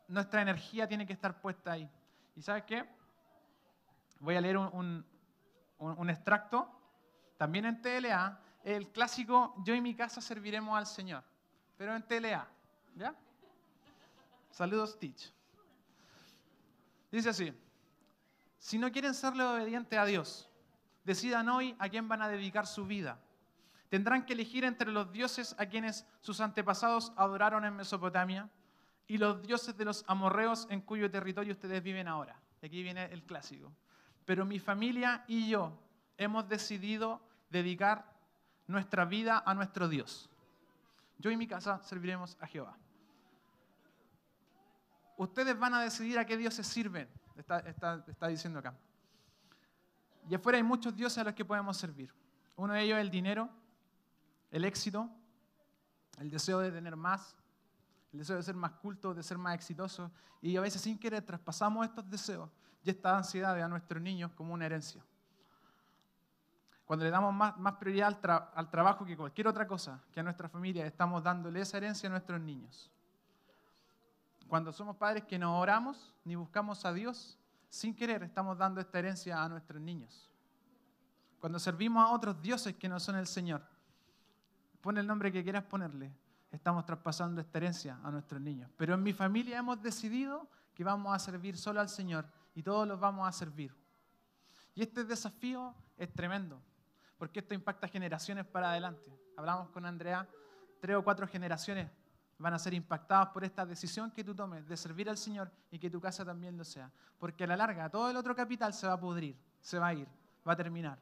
nuestra 0.07 0.41
energía 0.41 0.87
tiene 0.87 1.07
que 1.07 1.13
estar 1.13 1.41
puesta 1.41 1.71
ahí. 1.71 1.89
¿Y 2.35 2.41
sabes 2.41 2.63
qué? 2.63 2.85
voy 4.19 4.35
a 4.35 4.41
leer 4.41 4.57
un, 4.57 5.05
extracto, 6.09 6.69
también 7.37 7.65
en 7.65 7.81
TLA, 7.81 8.39
el 8.65 8.89
clásico 8.89 9.55
Yo 9.63 9.73
y 9.73 9.79
mi 9.79 9.95
casa 9.95 10.19
serviremos 10.19 10.77
al 10.77 10.85
Señor, 10.85 11.23
pero 11.77 11.95
en 11.95 12.03
TLA. 12.03 12.45
¿Ya? 12.95 13.15
Saludos, 14.51 14.91
Stitch. 14.91 15.31
Dice 17.09 17.29
así, 17.29 17.53
si 18.57 18.77
no 18.77 18.91
quieren 18.91 19.13
serle 19.13 19.43
obedientes 19.43 19.97
a 19.97 20.03
Dios, 20.03 20.49
decidan 21.05 21.47
hoy 21.47 21.73
a 21.79 21.87
quién 21.87 22.09
van 22.09 22.21
a 22.21 22.27
dedicar 22.27 22.67
su 22.67 22.85
vida. 22.85 23.17
Tendrán 23.87 24.25
que 24.25 24.33
elegir 24.33 24.65
entre 24.65 24.91
los 24.91 25.09
dioses 25.13 25.55
a 25.57 25.67
quienes 25.67 26.05
sus 26.19 26.41
antepasados 26.41 27.13
adoraron 27.15 27.63
en 27.63 27.75
Mesopotamia 27.75 28.49
y 29.07 29.17
los 29.17 29.41
dioses 29.41 29.77
de 29.77 29.85
los 29.85 30.03
amorreos 30.07 30.67
en 30.69 30.81
cuyo 30.81 31.09
territorio 31.09 31.53
ustedes 31.53 31.81
viven 31.81 32.09
ahora. 32.09 32.37
Aquí 32.61 32.83
viene 32.83 33.05
el 33.05 33.23
clásico 33.23 33.71
pero 34.25 34.43
mi 34.43 34.59
familia 34.59 35.23
y 35.27 35.49
yo 35.49 35.79
hemos 36.17 36.49
decidido 36.49 37.21
dedicar 37.49 38.11
nuestra 38.67 39.05
vida 39.05 39.43
a 39.45 39.53
nuestro 39.53 39.87
Dios. 39.87 40.29
Yo 41.19 41.31
y 41.31 41.37
mi 41.37 41.47
casa 41.47 41.81
serviremos 41.83 42.37
a 42.39 42.47
Jehová. 42.47 42.77
Ustedes 45.17 45.57
van 45.57 45.73
a 45.73 45.81
decidir 45.81 46.19
a 46.19 46.25
qué 46.25 46.35
dioses 46.35 46.67
sirven, 46.67 47.07
está, 47.37 47.59
está 47.59 48.27
diciendo 48.27 48.59
acá. 48.59 48.75
Y 50.29 50.35
afuera 50.35 50.57
hay 50.57 50.63
muchos 50.63 50.95
dioses 50.95 51.19
a 51.19 51.23
los 51.23 51.33
que 51.33 51.45
podemos 51.45 51.77
servir. 51.77 52.11
Uno 52.55 52.73
de 52.73 52.81
ellos 52.81 52.97
es 52.97 53.01
el 53.01 53.11
dinero, 53.11 53.49
el 54.51 54.65
éxito, 54.65 55.09
el 56.17 56.29
deseo 56.29 56.59
de 56.59 56.71
tener 56.71 56.95
más, 56.95 57.35
el 58.11 58.19
deseo 58.19 58.37
de 58.37 58.43
ser 58.43 58.55
más 58.55 58.71
culto, 58.71 59.13
de 59.13 59.23
ser 59.23 59.37
más 59.37 59.55
exitoso. 59.55 60.11
Y 60.41 60.55
a 60.57 60.61
veces 60.61 60.81
sin 60.81 60.97
querer 60.97 61.23
traspasamos 61.23 61.85
estos 61.85 62.09
deseos 62.09 62.49
y 62.83 62.89
esta 62.89 63.17
ansiedad 63.17 63.61
a 63.61 63.67
nuestros 63.67 64.01
niños 64.01 64.31
como 64.31 64.53
una 64.53 64.65
herencia. 64.65 65.03
Cuando 66.85 67.03
le 67.03 67.11
damos 67.11 67.33
más, 67.33 67.73
prioridad 67.77 68.15
al, 68.23 68.49
al, 68.53 68.69
trabajo 68.69 69.05
que 69.05 69.17
cualquier 69.17 69.47
otra 69.47 69.67
cosa 69.67 70.03
que 70.11 70.19
a 70.19 70.23
nuestra 70.23 70.47
familia, 70.47 70.85
estamos 70.85 71.23
dándole 71.23 71.61
esa 71.61 71.77
herencia 71.77 72.07
a 72.07 72.11
nuestros 72.11 72.39
niños. 72.39 72.91
Cuando 74.47 74.71
somos 74.71 74.95
padres 74.95 75.23
que 75.23 75.39
no 75.39 75.59
oramos 75.59 76.13
ni 76.23 76.35
buscamos 76.35 76.85
a 76.85 76.93
Dios, 76.93 77.39
sin 77.69 77.95
querer, 77.95 78.21
estamos 78.23 78.57
dando 78.57 78.79
esta 78.79 78.99
herencia 78.99 79.43
a 79.43 79.49
nuestros 79.49 79.81
niños. 79.81 80.29
Cuando 81.39 81.59
servimos 81.59 82.07
a 82.07 82.13
otros 82.13 82.39
dioses 82.41 82.75
que 82.75 82.87
no 82.87 82.99
son 82.99 83.15
el 83.15 83.27
Señor, 83.27 83.61
pon 84.81 84.97
el 84.97 85.07
nombre 85.07 85.31
que 85.31 85.43
quieras 85.43 85.63
ponerle, 85.63 86.11
estamos 86.51 86.85
traspasando 86.85 87.41
esta 87.41 87.57
herencia 87.57 87.99
a 88.03 88.11
nuestros 88.11 88.39
niños. 88.39 88.69
Pero 88.77 88.93
en 88.93 89.03
mi 89.03 89.13
familia 89.13 89.57
hemos 89.57 89.81
decidido 89.81 90.47
que 90.75 90.83
vamos 90.83 91.13
a 91.13 91.19
servir 91.19 91.57
solo 91.57 91.81
al 91.81 91.89
Señor 91.89 92.25
y 92.53 92.61
todos 92.61 92.87
los 92.87 92.99
vamos 92.99 93.27
a 93.27 93.31
servir. 93.31 93.73
Y 94.75 94.83
este 94.83 95.03
desafío 95.03 95.73
es 95.97 96.13
tremendo, 96.13 96.61
porque 97.17 97.39
esto 97.39 97.53
impacta 97.53 97.87
generaciones 97.87 98.45
para 98.45 98.71
adelante. 98.71 99.11
Hablamos 99.37 99.69
con 99.69 99.85
Andrea, 99.85 100.27
tres 100.79 100.95
o 100.95 101.03
cuatro 101.03 101.27
generaciones 101.27 101.89
van 102.37 102.53
a 102.53 102.59
ser 102.59 102.73
impactadas 102.73 103.29
por 103.29 103.43
esta 103.43 103.65
decisión 103.65 104.11
que 104.11 104.23
tú 104.23 104.35
tomes 104.35 104.67
de 104.67 104.75
servir 104.75 105.09
al 105.09 105.17
Señor 105.17 105.51
y 105.71 105.79
que 105.79 105.89
tu 105.89 106.01
casa 106.01 106.25
también 106.25 106.57
lo 106.57 106.65
sea. 106.65 106.91
Porque 107.17 107.45
a 107.45 107.47
la 107.47 107.55
larga 107.55 107.89
todo 107.89 108.09
el 108.09 108.17
otro 108.17 108.35
capital 108.35 108.73
se 108.73 108.87
va 108.87 108.93
a 108.93 108.99
pudrir, 108.99 109.37
se 109.61 109.79
va 109.79 109.87
a 109.87 109.93
ir, 109.93 110.07
va 110.47 110.53
a 110.53 110.55
terminar. 110.55 110.99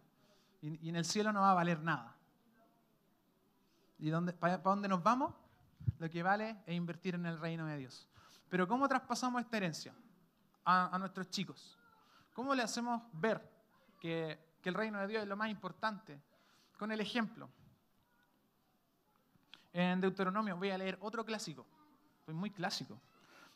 Y, 0.61 0.89
en 0.89 0.95
el 0.95 1.05
cielo 1.05 1.33
no 1.33 1.41
va 1.41 1.51
a 1.51 1.55
valer 1.55 1.81
nada. 1.81 2.15
¿Y 3.99 4.09
dónde, 4.09 4.33
para, 4.33 4.57
dónde 4.59 4.87
nos 4.87 5.01
vamos? 5.03 5.33
Lo 5.99 6.09
que 6.09 6.23
vale 6.23 6.57
es 6.65 6.75
invertir 6.75 7.15
en 7.15 7.25
el 7.25 7.39
reino 7.39 7.65
de 7.65 7.77
Dios. 7.77 8.07
Pero 8.49 8.67
¿cómo 8.67 8.87
traspasamos 8.87 9.41
esta 9.41 9.57
herencia 9.57 9.93
a, 10.63 10.95
nuestros 10.99 11.29
chicos? 11.29 11.77
¿Cómo 12.33 12.53
le 12.55 12.63
hacemos 12.63 13.01
ver 13.11 13.41
que, 13.99 14.39
que 14.63 14.69
el 14.69 14.75
reino 14.75 14.99
de 14.99 15.07
Dios 15.07 15.23
es 15.23 15.27
lo 15.27 15.35
más 15.35 15.49
importante? 15.49 16.19
Con 16.79 16.91
el 16.91 17.01
ejemplo. 17.01 17.49
En 19.73 19.99
Deuteronomio 19.99 20.55
voy 20.55 20.71
a 20.71 20.77
leer 20.77 20.97
otro 21.01 21.25
clásico, 21.25 21.65
pues 22.25 22.35
muy 22.35 22.49
clásico. 22.49 22.99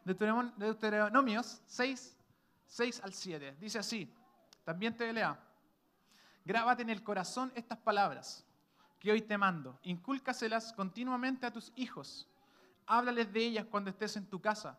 Deuteronomios 0.03 1.61
6, 1.65 2.17
6 2.65 3.01
al 3.03 3.13
7. 3.13 3.55
Dice 3.59 3.79
así, 3.79 4.13
también 4.65 4.95
te 4.95 5.11
lea. 5.13 5.39
Grábate 6.43 6.81
en 6.81 6.89
el 6.89 7.03
corazón 7.03 7.51
estas 7.55 7.77
palabras 7.77 8.45
que 8.99 9.11
hoy 9.11 9.21
te 9.21 9.37
mando. 9.37 9.79
Incúlcaselas 9.83 10.73
continuamente 10.73 11.45
a 11.45 11.51
tus 11.51 11.71
hijos. 11.75 12.27
Háblales 12.85 13.31
de 13.31 13.45
ellas 13.45 13.65
cuando 13.69 13.89
estés 13.89 14.17
en 14.17 14.25
tu 14.25 14.41
casa 14.41 14.77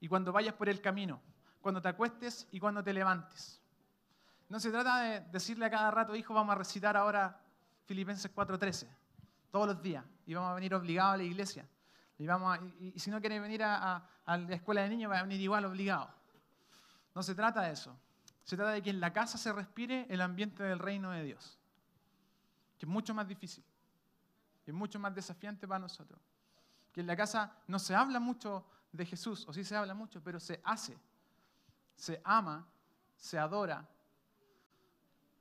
y 0.00 0.06
cuando 0.06 0.32
vayas 0.32 0.54
por 0.54 0.68
el 0.68 0.80
camino, 0.80 1.20
cuando 1.60 1.82
te 1.82 1.88
acuestes 1.88 2.46
y 2.52 2.60
cuando 2.60 2.82
te 2.82 2.92
levantes. 2.92 3.60
No 4.48 4.58
se 4.58 4.70
trata 4.70 5.00
de 5.00 5.20
decirle 5.32 5.66
a 5.66 5.70
cada 5.70 5.90
rato, 5.90 6.16
hijo, 6.16 6.32
vamos 6.32 6.52
a 6.52 6.58
recitar 6.58 6.96
ahora 6.96 7.38
Filipenses 7.84 8.30
4:13 8.34 8.88
todos 9.50 9.66
los 9.66 9.82
días 9.82 10.04
y 10.26 10.34
vamos 10.34 10.50
a 10.50 10.54
venir 10.54 10.74
obligados 10.74 11.14
a 11.14 11.16
la 11.16 11.22
iglesia. 11.22 11.68
Y, 12.18 12.26
vamos 12.26 12.58
y, 12.80 12.98
si 12.98 13.10
no 13.10 13.20
quiere 13.20 13.38
venir 13.40 13.62
a, 13.62 14.02
la 14.26 14.54
escuela 14.54 14.82
de 14.82 14.88
niños, 14.88 15.10
va 15.10 15.18
a 15.18 15.22
venir 15.22 15.40
igual 15.40 15.64
obligado. 15.64 16.10
No 17.14 17.22
se 17.22 17.34
trata 17.34 17.62
de 17.62 17.72
eso. 17.72 17.96
Se 18.44 18.56
trata 18.56 18.72
de 18.72 18.82
que 18.82 18.90
en 18.90 19.00
la 19.00 19.12
casa 19.12 19.38
se 19.38 19.52
respire 19.52 20.06
el 20.08 20.20
ambiente 20.20 20.62
del 20.62 20.78
reino 20.78 21.10
de 21.10 21.22
Dios, 21.22 21.58
que 22.78 22.86
es 22.86 22.90
mucho 22.90 23.14
más 23.14 23.28
difícil, 23.28 23.62
es 24.66 24.72
mucho 24.72 24.98
más 24.98 25.14
desafiante 25.14 25.68
para 25.68 25.80
nosotros. 25.80 26.18
Que 26.92 27.02
en 27.02 27.06
la 27.06 27.14
casa 27.14 27.52
no 27.66 27.78
se 27.78 27.94
habla 27.94 28.20
mucho 28.20 28.64
de 28.90 29.04
Jesús, 29.04 29.46
o 29.46 29.52
sí 29.52 29.64
se 29.64 29.76
habla 29.76 29.94
mucho, 29.94 30.22
pero 30.22 30.40
se 30.40 30.60
hace, 30.64 30.98
se 31.94 32.20
ama, 32.24 32.66
se 33.16 33.38
adora. 33.38 33.86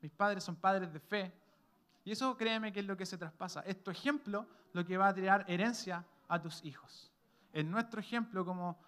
Mis 0.01 0.11
padres 0.11 0.43
son 0.43 0.55
padres 0.55 0.91
de 0.91 0.99
fe, 0.99 1.33
y 2.07 2.13
eso 2.13 2.37
créeme 2.37 2.71
que 2.71 2.79
es 2.79 2.85
lo 2.85 2.95
que 2.95 3.05
se 3.05 3.17
traspasa. 3.17 3.59
Es 3.61 3.83
tu 3.83 3.91
ejemplo 3.91 4.47
lo 4.71 4.85
que 4.85 4.95
va 4.95 5.09
a 5.09 5.13
traer 5.13 5.43
herencia 5.45 6.05
a 6.29 6.41
tus 6.41 6.63
hijos. 6.63 7.11
Es 7.51 7.65
nuestro 7.65 7.99
ejemplo 7.99 8.45
como, 8.45 8.79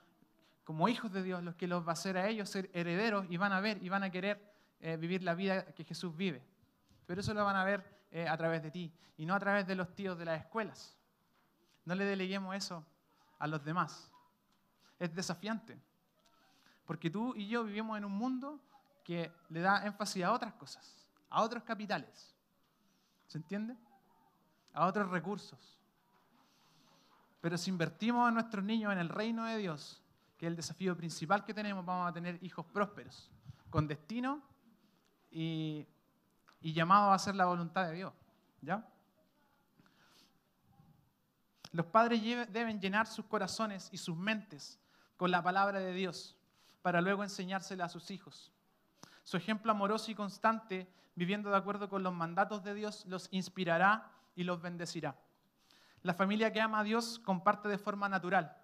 como 0.64 0.88
hijos 0.88 1.12
de 1.12 1.22
Dios 1.22 1.44
los 1.44 1.56
que 1.56 1.68
los 1.68 1.86
va 1.86 1.90
a 1.90 1.94
hacer 1.94 2.18
a 2.18 2.30
ellos 2.30 2.50
ser 2.50 2.70
herederos 2.72 3.26
y 3.30 3.36
van 3.36 3.52
a 3.52 3.60
ver 3.60 3.84
y 3.84 3.90
van 3.90 4.04
a 4.04 4.10
querer 4.10 4.42
eh, 4.80 4.96
vivir 4.96 5.22
la 5.22 5.36
vida 5.36 5.66
que 5.74 5.84
Jesús 5.84 6.16
vive. 6.16 6.42
Pero 7.06 7.20
eso 7.20 7.34
lo 7.34 7.44
van 7.44 7.58
a 7.58 7.66
ver 7.66 7.84
eh, 8.12 8.26
a 8.26 8.38
través 8.38 8.64
de 8.64 8.72
ti 8.72 8.94
y 9.18 9.26
no 9.26 9.36
a 9.36 9.40
través 9.40 9.68
de 9.68 9.76
los 9.76 9.94
tíos 9.94 10.18
de 10.18 10.24
las 10.24 10.40
escuelas. 10.40 10.98
No 11.84 11.96
le 11.96 12.06
deleguemos 12.06 12.56
eso 12.56 12.86
a 13.38 13.48
los 13.48 13.62
demás. 13.66 14.14
Es 14.98 15.14
desafiante. 15.14 15.78
Porque 16.86 17.10
tú 17.10 17.36
y 17.36 17.50
yo 17.50 17.66
vivimos 17.66 17.98
en 17.98 18.06
un 18.06 18.14
mundo 18.14 18.62
que 19.10 19.32
le 19.50 19.62
da 19.62 19.84
énfasis 19.88 20.24
a 20.24 20.32
otras 20.32 20.54
cosas, 20.54 20.86
a 21.32 21.42
otros 21.42 21.64
capitales. 21.64 22.32
¿Se 23.26 23.40
entiende? 23.40 23.76
A 24.72 24.86
otros 24.86 25.10
recursos. 25.10 25.80
Pero 27.42 27.58
si 27.58 27.72
invertimos 27.72 28.28
a 28.28 28.30
nuestros 28.30 28.64
niños 28.64 28.94
en 28.94 29.00
el 29.00 29.10
reino 29.10 29.46
de 29.46 29.58
Dios, 29.58 30.00
que 30.38 30.46
es 30.46 30.52
el 30.52 30.56
desafío 30.56 30.96
principal 30.96 31.44
que 31.44 31.56
tenemos, 31.56 31.84
vamos 31.84 32.08
a 32.08 32.14
tener 32.14 32.38
hijos 32.44 32.68
prósperos, 32.68 33.32
con 33.72 33.88
destino 33.88 34.44
y, 35.32 35.88
y 36.62 36.72
llamados 36.74 37.10
a 37.10 37.16
hacer 37.16 37.34
la 37.34 37.46
voluntad 37.46 37.88
de 37.88 37.96
Dios. 37.96 38.14
¿Ya? 38.62 38.88
Los 41.72 41.88
padres 41.88 42.22
deben 42.52 42.80
llenar 42.80 43.08
sus 43.08 43.26
corazones 43.26 43.90
y 43.92 43.98
sus 43.98 44.16
mentes 44.16 44.78
con 45.18 45.32
la 45.32 45.42
palabra 45.42 45.80
de 45.80 45.94
Dios 45.94 46.38
para 46.84 47.02
luego 47.02 47.24
enseñársela 47.24 47.86
a 47.86 47.90
sus 47.90 48.12
hijos. 48.12 48.54
Su 49.24 49.38
ejemplo 49.38 49.72
amoroso 49.72 50.12
y 50.12 50.16
constante 50.16 50.88
viviendo 51.16 51.50
de 51.50 51.58
acuerdo 51.58 51.90
con 51.90 52.02
los 52.02 52.14
mandatos 52.14 52.64
de 52.64 52.74
Dios, 52.74 53.06
los 53.06 53.28
inspirará 53.32 54.10
y 54.36 54.44
los 54.46 54.62
bendecirá. 54.62 55.18
La 56.02 56.14
familia 56.14 56.54
que 56.54 56.62
ama 56.62 56.80
a 56.80 56.84
Dios 56.84 57.20
comparte 57.20 57.68
de 57.68 57.78
forma 57.78 58.08
natural 58.08 58.56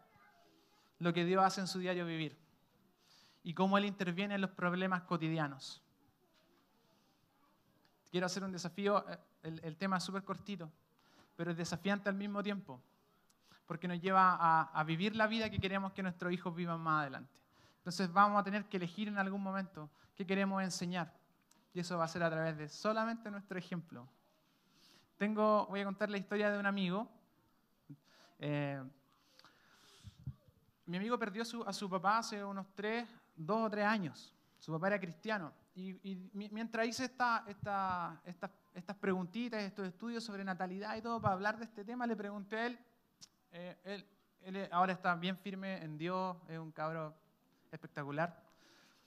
lo 1.00 1.14
que 1.14 1.26
Dios 1.26 1.44
hace 1.44 1.60
en 1.60 1.68
su 1.68 1.80
diario 1.80 2.06
vivir 2.06 2.38
y 3.44 3.54
cómo 3.54 3.78
Él 3.78 3.84
interviene 3.84 4.36
en 4.36 4.42
los 4.42 4.52
problemas 4.52 5.04
cotidianos. 5.04 5.82
Quiero 8.10 8.26
hacer 8.26 8.46
un 8.46 8.54
desafío, 8.54 9.06
eh, 9.10 9.20
el, 9.44 9.76
tema 9.76 9.98
es 9.98 10.04
súper 10.04 10.24
cortito, 10.24 10.72
pero 11.36 11.52
es 11.52 11.58
desafiante 11.58 12.08
al 12.08 12.16
mismo 12.16 12.42
tiempo, 12.42 12.82
porque 13.66 13.90
nos 13.90 14.00
lleva 14.00 14.38
a, 14.40 14.72
a 14.74 14.84
vivir 14.86 15.16
la 15.18 15.28
vida 15.28 15.50
que 15.50 15.60
queremos 15.60 15.92
que 15.92 16.02
nuestros 16.02 16.32
hijos 16.32 16.56
vivan 16.56 16.80
más 16.80 17.02
adelante. 17.02 17.36
Entonces 17.80 18.12
vamos 18.14 18.40
a 18.40 18.44
tener 18.44 18.64
que 18.66 18.78
elegir 18.78 19.10
en 19.10 19.18
algún 19.18 19.44
momento 19.44 19.90
qué 20.16 20.26
queremos 20.26 20.64
enseñar. 20.64 21.14
Y 21.74 21.80
eso 21.80 21.98
va 21.98 22.06
a 22.06 22.08
ser 22.08 22.24
a 22.24 22.30
través 22.30 22.58
de 22.58 22.70
solamente 22.70 23.30
nuestro 23.30 23.60
ejemplo. 23.60 24.08
Tengo, 25.18 25.66
voy 25.68 25.82
a 25.82 25.86
contar 25.86 26.10
la 26.10 26.18
historia 26.18 26.50
de 26.50 26.58
un 26.58 26.66
amigo. 26.66 27.08
Eh, 28.40 28.82
mi 30.86 30.98
amigo 30.98 31.18
perdió 31.18 31.44
a 31.66 31.74
su 31.74 31.90
papá 31.90 32.20
hace 32.20 32.44
unos 32.44 32.68
tres, 32.76 33.08
dos 33.36 33.66
o 33.66 33.70
tres 33.70 33.86
años. 33.86 34.34
Su 34.60 34.72
papá 34.72 34.88
era 34.88 35.00
cristiano. 35.00 35.54
Y, 35.76 36.30
mientras 36.34 36.88
hice 36.88 37.04
esta, 37.04 37.44
esta, 37.48 38.22
estas 38.24 38.96
preguntitas, 38.96 39.62
estos 39.62 39.86
estudios 39.86 40.24
sobre 40.24 40.44
natalidad 40.46 40.96
y 40.96 41.02
todo, 41.02 41.20
para 41.20 41.34
hablar 41.34 41.58
de 41.58 41.66
este 41.66 41.84
tema, 41.84 42.08
le 42.08 42.16
pregunté 42.16 42.56
a 42.56 42.66
él, 42.68 42.80
eh, 43.52 43.78
él, 43.84 44.06
él 44.42 44.70
ahora 44.72 44.94
está 44.94 45.14
bien 45.16 45.38
firme 45.38 45.84
en 45.84 45.98
Dios, 45.98 46.38
es 46.48 46.58
un 46.58 46.72
cabro 46.72 47.14
espectacular. 47.72 48.45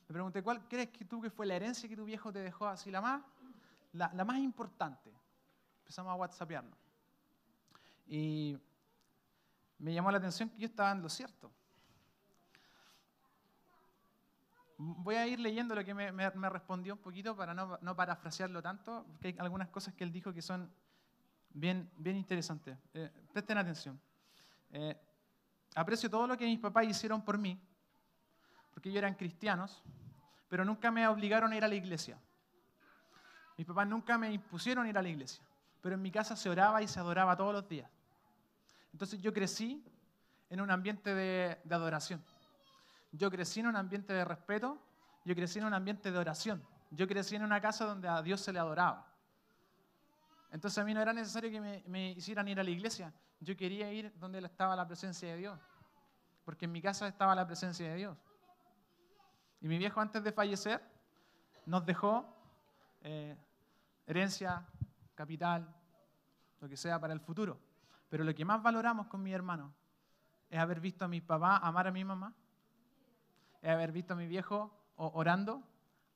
Le 0.09 0.15
pregunté, 0.15 0.43
¿cuál 0.43 0.67
crees 0.67 0.89
que 0.89 1.05
tú 1.05 1.21
que 1.21 1.29
fue 1.29 1.45
la 1.45 1.55
herencia 1.57 1.87
que 1.87 1.95
tu 1.95 2.07
viejo 2.07 2.33
te 2.33 2.39
dejó 2.39 2.67
así 2.67 2.91
la 2.91 3.03
más, 3.03 3.23
la, 3.93 4.25
más 4.25 4.39
importante? 4.39 5.13
Empezamos 5.81 6.11
a 6.11 6.15
whatsappearnos. 6.15 6.79
Y 8.07 8.59
me 9.77 9.93
llamó 9.93 10.11
la 10.11 10.17
atención 10.17 10.49
que 10.49 10.57
yo 10.57 10.67
estaba 10.67 10.93
en 10.93 11.03
lo 11.03 11.11
cierto. 11.11 11.53
Voy 14.79 15.17
a 15.17 15.27
ir 15.27 15.41
leyendo 15.41 15.75
lo 15.75 15.85
que 15.85 15.93
me, 15.93 16.31
respondió 16.49 16.95
un 16.95 17.01
poquito 17.01 17.37
para 17.37 17.53
no, 17.53 17.95
parafrasearlo 17.95 18.63
tanto, 18.63 19.05
porque 19.07 19.29
hay 19.29 19.37
algunas 19.41 19.69
cosas 19.69 19.93
que 19.93 20.05
él 20.05 20.13
dijo 20.13 20.33
que 20.33 20.41
son 20.41 20.73
bien, 21.51 21.91
bien 21.99 22.17
interesantes. 22.17 22.79
Eh, 22.95 23.11
presten 23.31 23.59
atención. 23.59 24.01
Eh, 24.71 24.99
aprecio 25.75 26.09
todo 26.09 26.27
lo 26.27 26.39
que 26.39 26.47
mis 26.47 26.61
papás 26.61 26.87
hicieron 26.87 27.23
por 27.23 27.37
mí, 27.37 27.61
porque 28.73 28.89
ellos 28.89 28.99
eran 28.99 29.15
cristianos, 29.15 29.83
pero 30.49 30.65
nunca 30.65 30.91
me 30.91 31.07
obligaron 31.07 31.53
a 31.53 31.57
ir 31.57 31.65
a 31.65 31.69
la 31.69 31.75
iglesia. 31.75 32.19
Mis 33.57 33.67
papás 33.67 33.89
nunca 33.89 34.17
me 34.17 34.33
impusieron 34.33 34.87
ir 34.87 34.97
a 34.97 35.03
la 35.03 35.09
iglesia, 35.09 35.45
pero 35.81 35.97
en 35.97 36.03
mi 36.03 36.11
casa 36.11 36.37
se 36.37 36.49
oraba 36.49 36.81
y 36.81 36.89
se 36.89 37.01
adoraba 37.01 37.37
todos 37.37 37.53
los 37.53 37.69
días. 37.69 37.91
Entonces 38.93 39.21
yo 39.21 39.33
crecí 39.33 39.85
en 40.51 40.61
un 40.61 40.71
ambiente 40.71 41.15
de, 41.15 41.59
adoración. 41.71 42.25
Yo 43.13 43.31
crecí 43.31 43.61
en 43.61 43.67
un 43.67 43.77
ambiente 43.77 44.13
de 44.13 44.25
respeto, 44.25 44.79
yo 45.25 45.35
crecí 45.35 45.59
en 45.59 45.67
un 45.67 45.75
ambiente 45.75 46.11
de 46.11 46.19
oración. 46.19 46.63
Yo 46.91 47.07
crecí 47.07 47.37
en 47.37 47.43
una 47.43 47.61
casa 47.61 47.85
donde 47.85 48.09
a 48.09 48.23
Dios 48.23 48.41
se 48.41 48.53
le 48.53 48.59
adoraba. 48.59 49.07
Entonces 50.51 50.79
a 50.79 50.85
mí 50.85 50.95
no 50.95 51.03
era 51.03 51.13
necesario 51.13 51.51
que 51.51 51.61
me, 51.61 51.83
me, 51.87 52.13
hicieran 52.13 52.49
ir 52.49 52.59
a 52.59 52.63
la 52.63 52.71
iglesia. 52.71 53.13
Yo 53.41 53.57
quería 53.57 53.93
ir 53.93 54.13
donde 54.19 54.39
estaba 54.39 54.75
la 54.75 54.87
presencia 54.87 55.29
de 55.29 55.37
Dios. 55.37 55.59
Porque 56.45 56.65
en 56.65 56.73
mi 56.73 56.81
casa 56.81 57.07
estaba 57.07 57.35
la 57.35 57.47
presencia 57.47 57.91
de 57.91 57.97
Dios. 57.97 58.17
Y 59.61 59.69
mi 59.69 59.79
viejo 59.79 60.01
antes 60.01 60.23
de 60.23 60.33
fallecer 60.33 60.81
nos 61.67 61.85
dejó 61.85 62.27
eh, 63.03 63.37
herencia, 64.07 64.67
capital, 65.15 65.75
lo 66.61 66.69
que 66.69 66.77
sea 66.77 67.01
para 67.01 67.13
el 67.13 67.21
futuro. 67.21 67.59
Pero 68.09 68.25
lo 68.25 68.35
que 68.35 68.45
más 68.45 68.63
valoramos 68.63 69.07
con 69.07 69.23
mi 69.23 69.33
hermano 69.33 69.73
es 70.49 70.59
haber 70.59 70.81
visto 70.81 71.05
a 71.05 71.09
mi 71.09 71.21
papá 71.21 71.59
amar 71.59 71.87
a 71.87 71.93
mi 71.93 72.05
mamá, 72.05 72.33
es 73.61 73.71
haber 73.71 73.93
visto 73.93 74.15
a 74.15 74.17
mi 74.17 74.27
viejo 74.27 74.73
orando, 74.97 75.63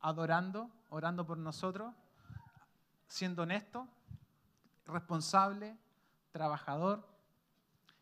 adorando, 0.01 0.71
orando 0.89 1.27
por 1.27 1.39
nosotros, 1.39 1.95
siendo 3.09 3.43
honesto, 3.43 3.87
responsable, 4.87 5.77
trabajador. 6.31 7.07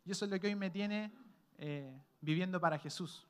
Y 0.04 0.12
eso 0.12 0.24
es 0.24 0.30
lo 0.30 0.38
que 0.38 0.46
hoy 0.46 0.54
me 0.54 0.70
tiene 0.70 1.12
eh, 1.58 2.00
viviendo 2.20 2.60
para 2.60 2.78
Jesús. 2.78 3.26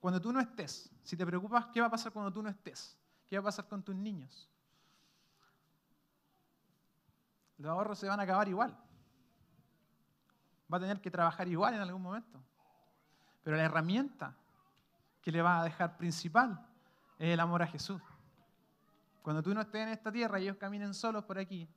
Cuando 0.00 0.20
tú 0.20 0.32
no 0.32 0.40
estés, 0.40 0.90
si 1.02 1.16
te 1.16 1.26
preocupas, 1.26 1.66
¿qué 1.66 1.80
va 1.80 1.86
a 1.86 1.90
pasar 1.90 2.12
cuando 2.12 2.32
tú 2.32 2.42
no 2.42 2.48
estés? 2.48 2.96
¿Qué 3.26 3.36
va 3.36 3.40
a 3.40 3.44
pasar 3.44 3.66
con 3.66 3.82
tus 3.82 3.94
niños? 3.94 4.48
Los 7.58 7.70
ahorros 7.70 7.98
se 7.98 8.08
van 8.08 8.20
a 8.20 8.24
acabar 8.24 8.48
igual. 8.48 8.76
Va 10.72 10.78
a 10.78 10.80
tener 10.80 11.00
que 11.00 11.10
trabajar 11.10 11.48
igual 11.48 11.74
en 11.74 11.80
algún 11.80 12.02
momento. 12.02 12.40
Pero 13.42 13.56
la 13.56 13.64
herramienta 13.64 14.34
que 15.22 15.32
le 15.32 15.42
va 15.42 15.60
a 15.60 15.64
dejar 15.64 15.96
principal 15.96 16.64
es 17.18 17.32
el 17.32 17.40
amor 17.40 17.62
a 17.62 17.66
Jesús. 17.66 18.00
Cuando 19.22 19.42
tú 19.42 19.52
no 19.54 19.60
estés 19.60 19.82
en 19.82 19.88
esta 19.88 20.12
tierra 20.12 20.38
y 20.38 20.44
ellos 20.44 20.56
caminen 20.56 20.94
solos 20.94 21.24
por 21.24 21.38
aquí, 21.38 21.68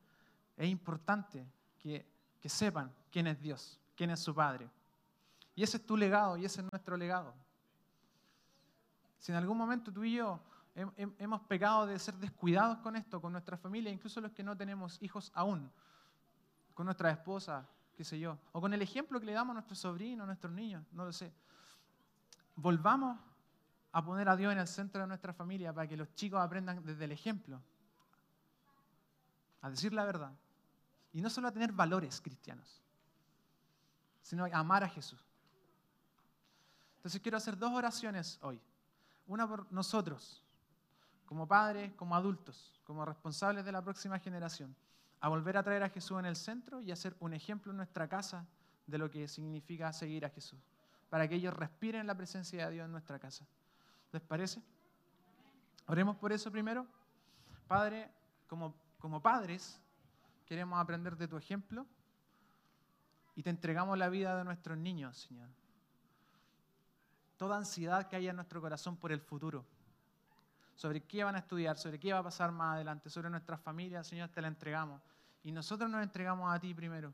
es 0.58 0.68
importante 0.68 1.48
que, 1.80 2.06
que 2.40 2.50
sepan 2.50 2.94
quién 3.12 3.28
es 3.28 3.40
Dios, 3.42 3.80
quién 3.96 4.12
es 4.12 4.20
su 4.20 4.36
Padre. 4.36 4.70
Y 5.56 5.64
ese 5.64 5.78
es 5.78 5.86
tu 5.86 5.98
legado 5.98 6.38
y 6.38 6.46
ese 6.46 6.62
es 6.62 6.68
nuestro 6.72 6.96
legado. 6.96 7.34
Si 9.20 9.32
en 9.32 9.38
algún 9.38 9.58
momento 9.58 9.92
tú 9.92 10.04
y 10.04 10.16
yo 10.16 10.40
hemos 10.76 11.42
pecado 11.42 11.86
de 11.86 12.00
ser 12.00 12.16
descuidados 12.16 12.78
con 12.80 12.96
esto, 12.96 13.22
con 13.22 13.34
nuestra 13.34 13.58
familia, 13.58 13.92
incluso 13.92 14.22
los 14.22 14.32
que 14.32 14.44
no 14.44 14.56
tenemos 14.56 14.98
hijos 15.02 15.32
aún, 15.36 15.70
con 16.74 16.86
nuestra 16.86 17.12
esposa, 17.12 17.68
qué 17.98 18.06
sé 18.06 18.18
yo, 18.18 18.38
o 18.54 18.62
con 18.62 18.74
el 18.74 18.82
ejemplo 18.82 19.20
que 19.20 19.26
le 19.26 19.34
damos 19.34 19.52
a 19.52 19.56
nuestros 19.56 19.80
sobrinos, 19.80 20.24
a 20.24 20.28
nuestros 20.28 20.54
niños, 20.54 20.86
no 20.94 21.04
lo 21.04 21.12
sé. 21.12 21.34
Volvamos 22.56 23.20
a 23.92 24.06
poner 24.06 24.30
a 24.30 24.38
Dios 24.38 24.54
en 24.54 24.60
el 24.60 24.68
centro 24.68 25.02
de 25.02 25.08
nuestra 25.08 25.34
familia 25.34 25.74
para 25.74 25.88
que 25.88 25.98
los 25.98 26.14
chicos 26.16 26.40
aprendan 26.40 26.84
desde 26.86 27.04
el 27.06 27.12
ejemplo 27.12 27.62
a 29.62 29.70
decir 29.70 29.94
la 29.94 30.06
verdad. 30.06 30.32
Y 31.12 31.22
no 31.22 31.30
solo 31.30 31.48
a 31.48 31.52
tener 31.52 31.74
valores 31.74 32.22
cristianos, 32.22 32.82
sino 34.22 34.46
a 34.46 34.50
amar 34.54 34.84
a 34.84 34.88
Jesús. 34.88 35.20
Entonces 36.98 37.20
quiero 37.20 37.38
hacer 37.38 37.58
dos 37.58 37.74
oraciones 37.74 38.38
hoy. 38.42 38.62
Una 39.30 39.48
por 39.48 39.72
nosotros, 39.72 40.44
como 41.28 41.48
padres, 41.48 41.94
como 41.94 42.16
adultos, 42.16 42.82
como 42.84 43.06
responsables 43.06 43.64
de 43.64 43.72
la 43.72 43.84
próxima 43.84 44.18
generación, 44.18 44.76
a 45.22 45.30
volver 45.30 45.56
a 45.56 45.62
traer 45.62 45.84
a 45.84 45.90
Jesús 45.90 46.18
en 46.18 46.26
el 46.26 46.36
centro 46.36 46.82
y 46.82 46.92
a 46.92 46.96
ser 46.96 47.16
un 47.20 47.36
ejemplo 47.36 47.72
en 47.72 47.78
nuestra 47.78 48.08
casa 48.08 48.48
de 48.88 48.98
lo 48.98 49.12
que 49.12 49.28
significa 49.28 49.94
seguir 49.94 50.26
a 50.26 50.30
Jesús, 50.30 50.60
para 51.12 51.28
que 51.28 51.36
ellos 51.36 51.54
respiren 51.54 52.08
la 52.08 52.18
presencia 52.18 52.66
de 52.66 52.74
Dios 52.74 52.86
en 52.86 52.92
nuestra 52.92 53.20
casa. 53.20 53.46
¿Les 54.12 54.22
parece? 54.24 54.64
Oremos 55.86 56.16
por 56.16 56.32
eso 56.32 56.52
primero. 56.52 56.88
Padre, 57.68 58.10
como, 58.48 58.74
como 58.98 59.22
padres, 59.22 59.80
queremos 60.48 60.80
aprender 60.80 61.16
de 61.16 61.28
tu 61.28 61.38
ejemplo 61.38 61.86
y 63.36 63.44
te 63.44 63.52
entregamos 63.52 63.96
la 63.96 64.10
vida 64.10 64.36
de 64.36 64.44
nuestros 64.44 64.76
niños, 64.76 65.20
Señor 65.20 65.59
toda 67.40 67.56
ansiedad 67.56 68.06
que 68.10 68.18
haya 68.18 68.32
en 68.32 68.36
nuestro 68.36 68.60
corazón 68.60 68.98
por 68.98 69.14
el 69.14 69.22
futuro, 69.22 69.66
sobre 70.76 71.02
qué 71.06 71.24
van 71.24 71.36
a 71.36 71.40
estudiar, 71.40 71.78
sobre 71.78 71.98
qué 71.98 72.12
va 72.12 72.20
a 72.20 72.24
pasar 72.24 72.52
más 72.52 72.76
adelante, 72.76 73.10
sobre 73.10 73.30
nuestras 73.30 73.62
familias, 73.62 74.06
Señor, 74.06 74.28
te 74.28 74.42
la 74.42 74.50
entregamos. 74.50 75.02
Y 75.42 75.54
nosotros 75.54 75.90
nos 75.90 76.04
entregamos 76.04 76.54
a 76.54 76.60
ti 76.60 76.74
primero. 76.74 77.14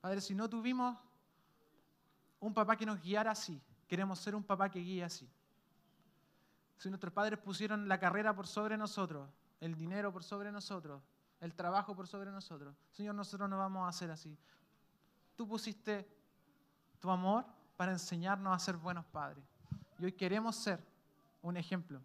Padre, 0.00 0.20
si 0.20 0.32
no 0.32 0.48
tuvimos 0.48 0.96
un 2.38 2.54
papá 2.54 2.76
que 2.76 2.86
nos 2.86 3.02
guiara 3.02 3.32
así, 3.32 3.60
queremos 3.88 4.20
ser 4.20 4.36
un 4.36 4.44
papá 4.44 4.70
que 4.70 4.78
guíe 4.78 5.02
así. 5.02 5.28
Si 6.76 6.88
nuestros 6.88 7.12
padres 7.12 7.40
pusieron 7.40 7.88
la 7.88 7.98
carrera 7.98 8.32
por 8.32 8.46
sobre 8.46 8.76
nosotros, 8.78 9.28
el 9.58 9.74
dinero 9.74 10.12
por 10.12 10.22
sobre 10.22 10.52
nosotros, 10.52 11.02
el 11.40 11.52
trabajo 11.52 11.96
por 11.96 12.06
sobre 12.06 12.30
nosotros, 12.30 12.76
Señor, 12.92 13.16
nosotros 13.16 13.50
no 13.50 13.58
vamos 13.58 13.86
a 13.86 13.88
hacer 13.88 14.08
así. 14.12 14.38
Tú 15.34 15.48
pusiste 15.48 16.19
tu 17.00 17.10
amor 17.10 17.44
para 17.76 17.92
enseñarnos 17.92 18.54
a 18.54 18.58
ser 18.58 18.76
buenos 18.76 19.04
padres. 19.06 19.42
Y 19.98 20.04
hoy 20.04 20.12
queremos 20.12 20.56
ser 20.56 20.80
un 21.42 21.56
ejemplo 21.56 22.00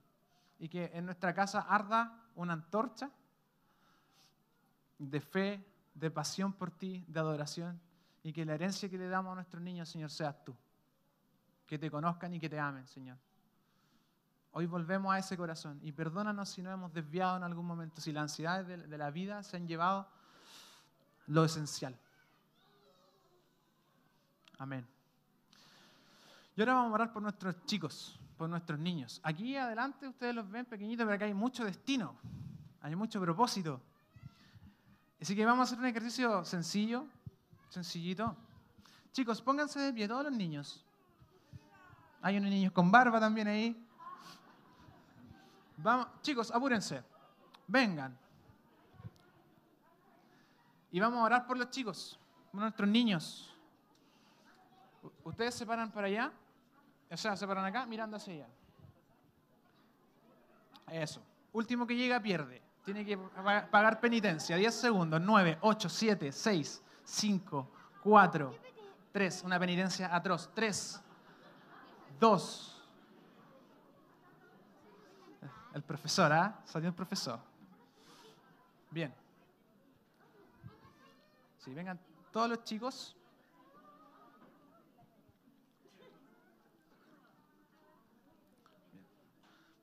y 0.57 0.69
que 0.69 0.91
en 0.93 1.05
nuestra 1.05 1.33
casa 1.33 1.61
arda 1.61 2.17
una 2.35 2.53
antorcha 2.53 3.09
de 4.97 5.21
fe, 5.21 5.65
de 5.93 6.09
pasión 6.09 6.53
por 6.53 6.71
ti, 6.71 7.03
de 7.07 7.19
adoración 7.19 7.79
y 8.23 8.33
que 8.33 8.45
la 8.45 8.55
herencia 8.55 8.89
que 8.89 8.97
le 8.97 9.07
damos 9.07 9.33
a 9.33 9.35
nuestros 9.35 9.61
niños, 9.61 9.89
Señor, 9.89 10.09
seas 10.09 10.43
tú. 10.43 10.55
Que 11.67 11.77
te 11.77 11.91
conozcan 11.91 12.33
y 12.33 12.39
que 12.39 12.49
te 12.49 12.59
amen, 12.59 12.87
Señor. 12.87 13.17
Hoy 14.51 14.65
volvemos 14.65 15.13
a 15.13 15.19
ese 15.19 15.35
corazón 15.35 15.79
y 15.83 15.91
perdónanos 15.91 16.49
si 16.49 16.61
nos 16.61 16.73
hemos 16.73 16.93
desviado 16.93 17.37
en 17.37 17.43
algún 17.43 17.65
momento, 17.65 17.99
si 17.99 18.13
las 18.13 18.23
ansiedades 18.23 18.89
de 18.89 18.97
la 18.97 19.11
vida 19.11 19.43
se 19.43 19.57
han 19.57 19.67
llevado 19.67 20.07
lo 21.27 21.43
esencial. 21.43 21.97
Amén. 24.57 24.87
Y 26.55 26.61
ahora 26.61 26.75
vamos 26.75 26.91
a 26.91 26.93
orar 26.95 27.13
por 27.13 27.21
nuestros 27.21 27.65
chicos, 27.65 28.19
por 28.37 28.49
nuestros 28.49 28.79
niños. 28.79 29.19
Aquí 29.23 29.55
adelante 29.55 30.07
ustedes 30.07 30.33
los 30.33 30.49
ven 30.49 30.65
pequeñitos, 30.65 31.05
pero 31.05 31.15
acá 31.15 31.25
hay 31.25 31.33
mucho 31.33 31.65
destino, 31.65 32.15
hay 32.81 32.95
mucho 32.95 33.19
propósito. 33.19 33.81
Así 35.21 35.35
que 35.35 35.45
vamos 35.45 35.59
a 35.59 35.63
hacer 35.63 35.79
un 35.79 35.85
ejercicio 35.85 36.45
sencillo, 36.45 37.07
sencillito. 37.69 38.35
Chicos, 39.11 39.41
pónganse 39.41 39.79
de 39.79 39.93
pie, 39.93 40.07
todos 40.07 40.23
los 40.23 40.33
niños. 40.33 40.85
Hay 42.21 42.37
unos 42.37 42.49
niños 42.49 42.71
con 42.71 42.91
barba 42.91 43.19
también 43.19 43.47
ahí. 43.47 43.85
Vamos, 45.77 46.07
chicos, 46.21 46.51
apúrense. 46.51 47.03
Vengan. 47.67 48.17
Y 50.91 50.99
vamos 50.99 51.19
a 51.19 51.23
orar 51.23 51.45
por 51.45 51.57
los 51.57 51.69
chicos, 51.69 52.17
por 52.51 52.61
nuestros 52.61 52.87
niños. 52.87 53.54
Ustedes 55.25 55.55
se 55.55 55.65
paran 55.65 55.91
para 55.91 56.05
allá, 56.05 56.31
o 57.09 57.17
sea, 57.17 57.35
se 57.35 57.47
paran 57.47 57.65
acá 57.65 57.85
mirando 57.87 58.15
hacia 58.15 58.33
allá. 58.33 58.47
Eso. 60.87 61.19
Último 61.51 61.87
que 61.87 61.95
llega 61.95 62.21
pierde. 62.21 62.61
Tiene 62.83 63.03
que 63.03 63.17
pagar 63.17 63.99
penitencia. 63.99 64.55
10 64.55 64.73
segundos. 64.73 65.19
9, 65.19 65.57
8, 65.61 65.89
7, 65.89 66.31
6, 66.31 66.83
5, 67.03 67.71
4, 68.03 68.55
3. 69.11 69.43
Una 69.43 69.59
penitencia 69.59 70.15
atroz. 70.15 70.51
3, 70.53 71.01
2. 72.19 72.83
El 75.73 75.81
profesor, 75.81 76.31
¿ah? 76.31 76.61
Salió 76.65 76.89
el 76.89 76.95
profesor. 76.95 77.39
Bien. 78.91 79.11
Sí, 81.57 81.73
vengan 81.73 81.99
todos 82.31 82.47
los 82.47 82.63
chicos. 82.63 83.15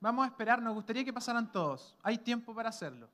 Vamos 0.03 0.25
a 0.25 0.27
esperar, 0.27 0.61
nos 0.61 0.73
gustaría 0.73 1.05
que 1.05 1.13
pasaran 1.13 1.49
todos. 1.49 1.95
Hay 2.03 2.17
tiempo 2.17 2.53
para 2.53 2.67
hacerlo. 2.67 3.07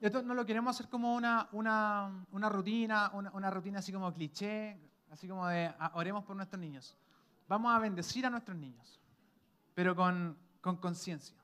Esto 0.00 0.22
no 0.22 0.32
lo 0.32 0.46
queremos 0.46 0.74
hacer 0.74 0.88
como 0.88 1.14
una, 1.14 1.46
una, 1.52 2.48
rutina, 2.48 3.10
una, 3.12 3.50
rutina 3.50 3.80
así 3.80 3.92
como 3.92 4.10
cliché, 4.14 4.80
así 5.10 5.28
como 5.28 5.46
de 5.46 5.66
ah, 5.78 5.92
oremos 5.92 6.24
por 6.24 6.36
nuestros 6.36 6.58
niños. 6.58 6.96
Vamos 7.48 7.70
a 7.70 7.78
bendecir 7.80 8.24
a 8.24 8.30
nuestros 8.30 8.56
niños, 8.56 8.98
pero 9.74 9.94
con 9.94 10.38
conciencia. 10.80 11.36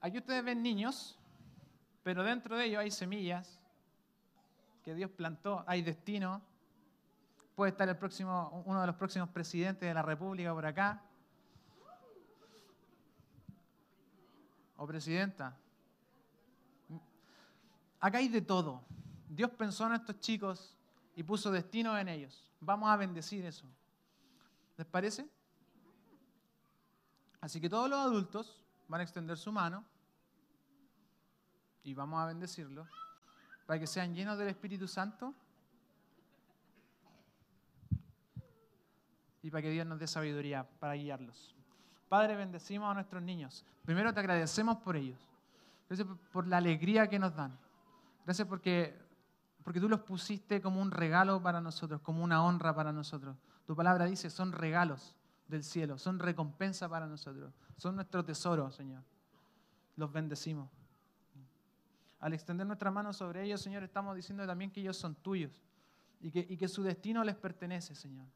Aquí 0.00 0.16
ustedes 0.16 0.42
ven 0.42 0.62
niños, 0.62 1.18
pero 2.02 2.22
dentro 2.22 2.56
de 2.56 2.64
ellos 2.64 2.80
hay 2.80 2.90
semillas 2.90 3.60
que 4.82 4.94
Dios 4.94 5.10
plantó, 5.10 5.62
hay 5.66 5.82
destino. 5.82 6.40
Puede 7.54 7.72
estar 7.72 7.86
el 7.86 7.98
próximo, 7.98 8.62
uno 8.64 8.80
de 8.80 8.86
los 8.86 8.96
próximos 8.96 9.28
presidentes 9.28 9.86
de 9.86 9.92
la 9.92 10.00
República 10.00 10.54
por 10.54 10.64
acá, 10.64 11.02
o 14.76 14.86
presidenta. 14.86 15.56
Acá 18.00 18.18
hay 18.18 18.28
de 18.28 18.42
todo. 18.42 18.82
Dios 19.28 19.50
pensó 19.50 19.86
en 19.86 19.94
estos 19.94 20.20
chicos 20.20 20.76
y 21.16 21.22
puso 21.22 21.50
destino 21.50 21.96
en 21.98 22.08
ellos. 22.08 22.50
Vamos 22.60 22.90
a 22.90 22.96
bendecir 22.96 23.44
eso. 23.44 23.66
¿Les 24.76 24.86
parece? 24.86 25.28
Así 27.40 27.60
que 27.60 27.68
todos 27.68 27.88
los 27.88 27.98
adultos 27.98 28.62
van 28.88 29.00
a 29.00 29.04
extender 29.04 29.36
su 29.36 29.52
mano 29.52 29.84
y 31.82 31.94
vamos 31.94 32.20
a 32.20 32.26
bendecirlos 32.26 32.88
para 33.66 33.78
que 33.78 33.86
sean 33.86 34.14
llenos 34.14 34.38
del 34.38 34.48
Espíritu 34.48 34.88
Santo 34.88 35.34
y 39.42 39.50
para 39.50 39.62
que 39.62 39.70
Dios 39.70 39.86
nos 39.86 39.98
dé 39.98 40.06
sabiduría 40.06 40.66
para 40.78 40.94
guiarlos. 40.94 41.54
Padre, 42.14 42.36
bendecimos 42.36 42.88
a 42.88 42.94
nuestros 42.94 43.20
niños. 43.20 43.64
Primero 43.84 44.14
te 44.14 44.20
agradecemos 44.20 44.76
por 44.76 44.94
ellos. 44.94 45.18
Gracias 45.88 46.06
por 46.30 46.46
la 46.46 46.58
alegría 46.58 47.08
que 47.08 47.18
nos 47.18 47.34
dan. 47.34 47.58
Gracias 48.24 48.46
porque, 48.46 48.96
porque 49.64 49.80
tú 49.80 49.88
los 49.88 49.98
pusiste 49.98 50.60
como 50.60 50.80
un 50.80 50.92
regalo 50.92 51.42
para 51.42 51.60
nosotros, 51.60 52.00
como 52.02 52.22
una 52.22 52.44
honra 52.44 52.72
para 52.72 52.92
nosotros. 52.92 53.36
Tu 53.66 53.74
palabra 53.74 54.04
dice, 54.04 54.30
son 54.30 54.52
regalos 54.52 55.16
del 55.48 55.64
cielo, 55.64 55.98
son 55.98 56.20
recompensa 56.20 56.88
para 56.88 57.08
nosotros, 57.08 57.52
son 57.76 57.96
nuestro 57.96 58.24
tesoro, 58.24 58.70
Señor. 58.70 59.02
Los 59.96 60.12
bendecimos. 60.12 60.70
Al 62.20 62.32
extender 62.32 62.64
nuestra 62.64 62.92
mano 62.92 63.12
sobre 63.12 63.42
ellos, 63.42 63.60
Señor, 63.60 63.82
estamos 63.82 64.14
diciendo 64.14 64.46
también 64.46 64.70
que 64.70 64.80
ellos 64.80 64.96
son 64.96 65.16
tuyos 65.16 65.64
y 66.20 66.30
que, 66.30 66.46
y 66.48 66.56
que 66.56 66.68
su 66.68 66.84
destino 66.84 67.24
les 67.24 67.34
pertenece, 67.34 67.96
Señor. 67.96 68.28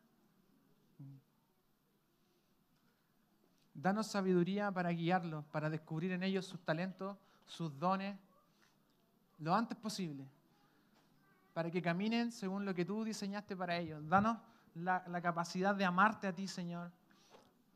Danos 3.80 4.08
sabiduría 4.08 4.72
para 4.72 4.90
guiarlos, 4.90 5.44
para 5.52 5.70
descubrir 5.70 6.10
en 6.10 6.24
ellos 6.24 6.44
sus 6.44 6.58
talentos, 6.64 7.16
sus 7.46 7.78
dones, 7.78 8.18
lo 9.38 9.54
antes 9.54 9.78
posible, 9.78 10.26
para 11.54 11.70
que 11.70 11.80
caminen 11.80 12.32
según 12.32 12.64
lo 12.64 12.74
que 12.74 12.84
tú 12.84 13.04
diseñaste 13.04 13.56
para 13.56 13.76
ellos. 13.76 14.02
Danos 14.08 14.36
la, 14.74 15.22
capacidad 15.22 15.76
de 15.76 15.84
amarte 15.84 16.26
a 16.26 16.34
ti, 16.34 16.48
Señor, 16.48 16.90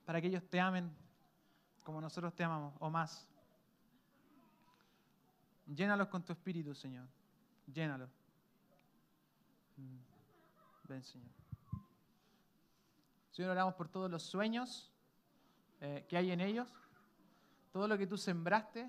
para 0.05 0.21
que 0.21 0.27
ellos 0.27 0.43
te 0.51 0.59
amen 0.59 0.91
como 1.85 2.01
nosotros 2.01 2.35
te 2.35 2.43
amamos 2.43 2.75
o 2.81 2.91
más. 2.91 3.29
Llénalos 5.73 6.09
con 6.09 6.25
tu 6.25 6.33
espíritu, 6.33 6.75
Señor. 6.75 7.07
Llénalos. 7.73 8.11
Mm. 9.77 10.89
Ven, 10.89 11.05
Señor. 11.05 11.31
Señor, 13.31 13.53
oramos 13.53 13.75
por 13.75 13.89
todos 13.89 14.11
los 14.11 14.25
sueños 14.25 14.92
eh, 15.85 16.07
que 16.09 16.17
hay 16.17 16.31
en 16.31 16.41
ellos, 16.41 16.73
todo 17.73 17.89
lo 17.89 17.99
que 17.99 18.07
tú 18.07 18.17
sembraste, 18.17 18.89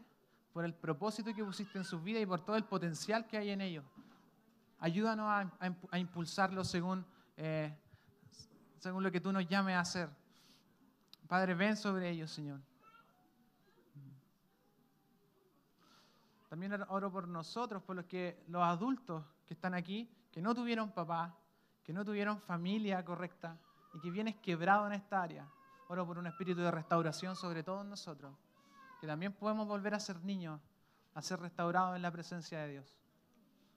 por 0.54 0.64
el 0.64 0.76
propósito 0.76 1.34
que 1.34 1.44
pusiste 1.44 1.80
en 1.80 1.84
sus 1.84 2.04
vidas 2.04 2.22
y 2.22 2.28
por 2.28 2.46
todo 2.46 2.56
el 2.56 2.66
potencial 2.66 3.26
que 3.26 3.36
hay 3.36 3.50
en 3.50 3.62
ellos. 3.62 3.84
Ayúdanos 4.78 5.50
a, 5.60 5.98
impulsarlo 5.98 6.64
según, 6.64 7.04
eh, 7.36 7.76
según 8.78 9.02
lo 9.02 9.12
que 9.12 9.20
tú 9.20 9.32
nos 9.32 9.48
llames 9.48 9.76
a 9.76 9.80
hacer. 9.80 10.10
Padre, 11.28 11.56
ven 11.56 11.76
sobre 11.76 12.12
ellos, 12.12 12.30
Señor. 12.30 12.62
También 16.48 16.80
oro 16.90 17.12
por 17.12 17.28
nosotros, 17.28 17.82
por 17.82 17.96
los, 17.96 18.06
que, 18.06 18.44
los 18.50 18.62
adultos 18.62 19.26
que 19.48 19.56
están 19.56 19.74
aquí, 19.74 20.08
que 20.32 20.44
no 20.44 20.54
tuvieron 20.54 20.92
papá, 20.92 21.36
que 21.84 21.92
no 21.92 22.06
tuvieron 22.06 22.40
familia 22.40 23.04
correcta 23.04 23.58
y 23.96 24.00
que 24.00 24.12
vienes 24.12 24.36
quebrado 24.36 24.86
en 24.86 24.94
esta 24.94 25.24
área. 25.24 25.48
Oro 25.94 26.08
por 26.08 26.18
un 26.18 26.26
espíritu 26.26 26.60
de 26.62 26.72
restauración 26.72 27.36
sobre 27.36 27.62
todos 27.62 27.86
nosotros, 27.86 28.36
que 29.00 29.06
también 29.06 29.32
podemos 29.32 29.68
volver 29.68 29.94
a 29.94 30.00
ser 30.00 30.24
niños, 30.24 30.60
a 31.14 31.22
ser 31.22 31.40
restaurados 31.40 31.96
en 31.96 32.02
la 32.02 32.12
presencia 32.12 32.62
de 32.62 32.72
Dios. 32.72 32.98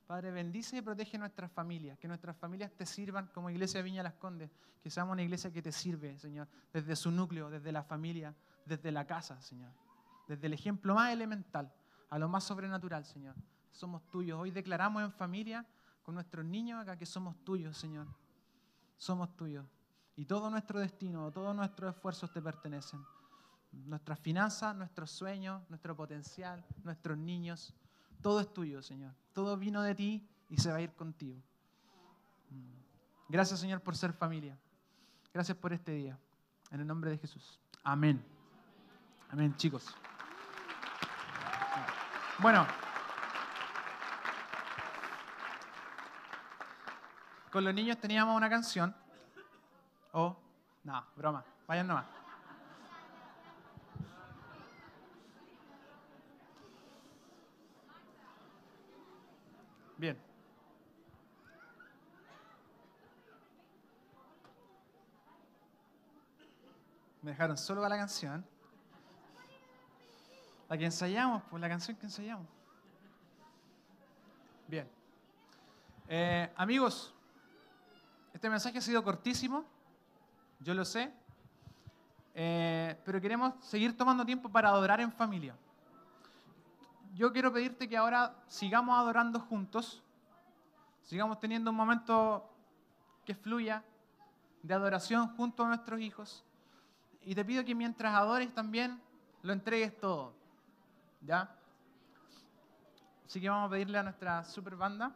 Padre, 0.07 0.31
bendice 0.31 0.79
y 0.79 0.81
protege 0.81 1.19
nuestras 1.19 1.53
familias, 1.53 1.99
que 1.99 2.09
nuestras 2.09 2.35
familias 2.39 2.73
te 2.73 2.87
sirvan 2.87 3.27
como 3.35 3.51
iglesia 3.51 3.83
Viña 3.83 4.03
Las 4.03 4.15
Condes, 4.15 4.51
que 4.83 4.89
seamos 4.89 5.13
una 5.13 5.25
iglesia 5.25 5.53
que 5.53 5.61
te 5.61 5.71
sirve, 5.71 6.19
Señor, 6.19 6.49
desde 6.73 6.97
su 6.97 7.11
núcleo, 7.11 7.51
desde 7.51 7.71
la 7.71 7.83
familia, 7.83 8.35
desde 8.65 8.91
la 8.91 9.07
casa, 9.07 9.39
Señor, 9.43 9.73
desde 10.27 10.47
el 10.47 10.55
ejemplo 10.55 10.95
más 10.95 11.13
elemental 11.13 11.71
a 12.09 12.19
lo 12.19 12.31
más 12.31 12.45
sobrenatural, 12.45 13.05
Señor. 13.05 13.35
Somos 13.73 14.09
tuyos. 14.09 14.41
Hoy 14.41 14.51
declaramos 14.51 15.03
en 15.03 15.13
familia 15.13 15.67
con 16.03 16.15
nuestros 16.15 16.47
niños 16.47 16.81
acá 16.81 16.97
que 16.97 17.05
somos 17.05 17.37
tuyos, 17.45 17.77
Señor. 17.77 18.07
Somos 18.97 19.37
tuyos. 19.37 19.67
Y 20.17 20.25
todo 20.25 20.51
nuestro 20.51 20.81
destino, 20.81 21.31
todos 21.31 21.55
nuestros 21.55 21.95
esfuerzos 21.95 22.33
te 22.33 22.41
pertenecen. 22.41 23.05
Nuestras 23.73 24.19
finanzas, 24.19 24.75
nuestros 24.75 25.11
sueños, 25.11 25.63
nuestro 25.69 25.95
potencial, 25.95 26.65
nuestros 26.83 27.19
niños, 27.19 27.75
todo 28.23 28.41
es 28.41 28.53
tuyo, 28.53 28.83
Señor. 28.83 29.15
Todo 29.35 29.57
vino 29.59 29.83
de 29.83 29.95
ti 29.95 30.27
y 30.49 30.57
se 30.57 30.71
va 30.71 30.79
a 30.79 30.81
ir 30.81 30.95
contigo. 30.95 31.41
Gracias, 33.29 33.61
Señor, 33.61 33.81
por 33.83 33.97
ser 33.97 34.13
familia. 34.13 34.59
Gracias 35.35 35.57
por 35.59 35.73
este 35.73 35.93
día. 35.93 36.19
En 36.71 36.81
el 36.81 36.87
nombre 36.87 37.11
de 37.11 37.19
Jesús. 37.19 37.61
Amén. 37.85 38.25
Amén, 39.29 39.55
chicos. 39.57 39.95
Bueno. 42.39 42.67
Con 47.53 47.65
los 47.65 47.75
niños 47.75 47.99
teníamos 47.99 48.37
una 48.37 48.49
canción. 48.49 48.95
Oh, 50.19 50.35
no, 50.83 51.07
broma. 51.15 51.45
Vayan 51.67 51.87
nomás. 51.87 52.07
Bien. 59.99 60.19
Me 67.21 67.33
dejaron 67.33 67.59
solo 67.59 67.83
para 67.83 67.97
la 67.97 68.01
canción. 68.01 68.43
La 70.71 70.79
que 70.79 70.87
ensayamos, 70.87 71.43
pues 71.51 71.61
la 71.61 71.69
canción 71.69 71.95
que 71.95 72.07
ensayamos. 72.07 72.47
Bien. 74.67 74.89
Eh, 76.09 76.51
amigos, 76.57 77.15
este 78.33 78.49
mensaje 78.49 78.79
ha 78.79 78.81
sido 78.81 79.05
cortísimo, 79.05 79.76
yo 80.61 80.75
lo 80.75 80.85
sé, 80.85 81.13
eh, 82.35 83.01
pero 83.05 83.21
queremos 83.21 83.55
seguir 83.65 83.97
tomando 83.97 84.25
tiempo 84.25 84.49
para 84.49 84.69
adorar 84.69 85.01
en 85.01 85.13
familia. 85.13 85.55
Yo 87.15 87.33
quiero 87.33 87.53
pedirte 87.53 87.89
que 87.89 87.97
ahora 87.97 88.35
sigamos 88.47 88.99
adorando 88.99 89.41
juntos, 89.41 90.03
sigamos 91.03 91.41
teniendo 91.41 91.71
un 91.71 91.77
momento 91.77 92.53
que 93.25 93.35
fluya 93.35 93.83
de 94.63 94.75
adoración 94.75 95.35
junto 95.37 95.65
a 95.65 95.69
nuestros 95.69 96.01
hijos. 96.01 96.45
Y 97.23 97.35
te 97.35 97.45
pido 97.45 97.65
que 97.65 97.75
mientras 97.75 98.15
adores 98.15 98.53
también 98.53 99.01
lo 99.43 99.53
entregues 99.53 99.99
todo. 99.99 100.35
¿Ya? 101.23 101.57
Así 103.25 103.41
que 103.41 103.49
vamos 103.49 103.69
a 103.69 103.71
pedirle 103.71 103.99
a 103.99 104.03
nuestra 104.03 104.45
super 104.45 104.77
banda. 104.77 105.13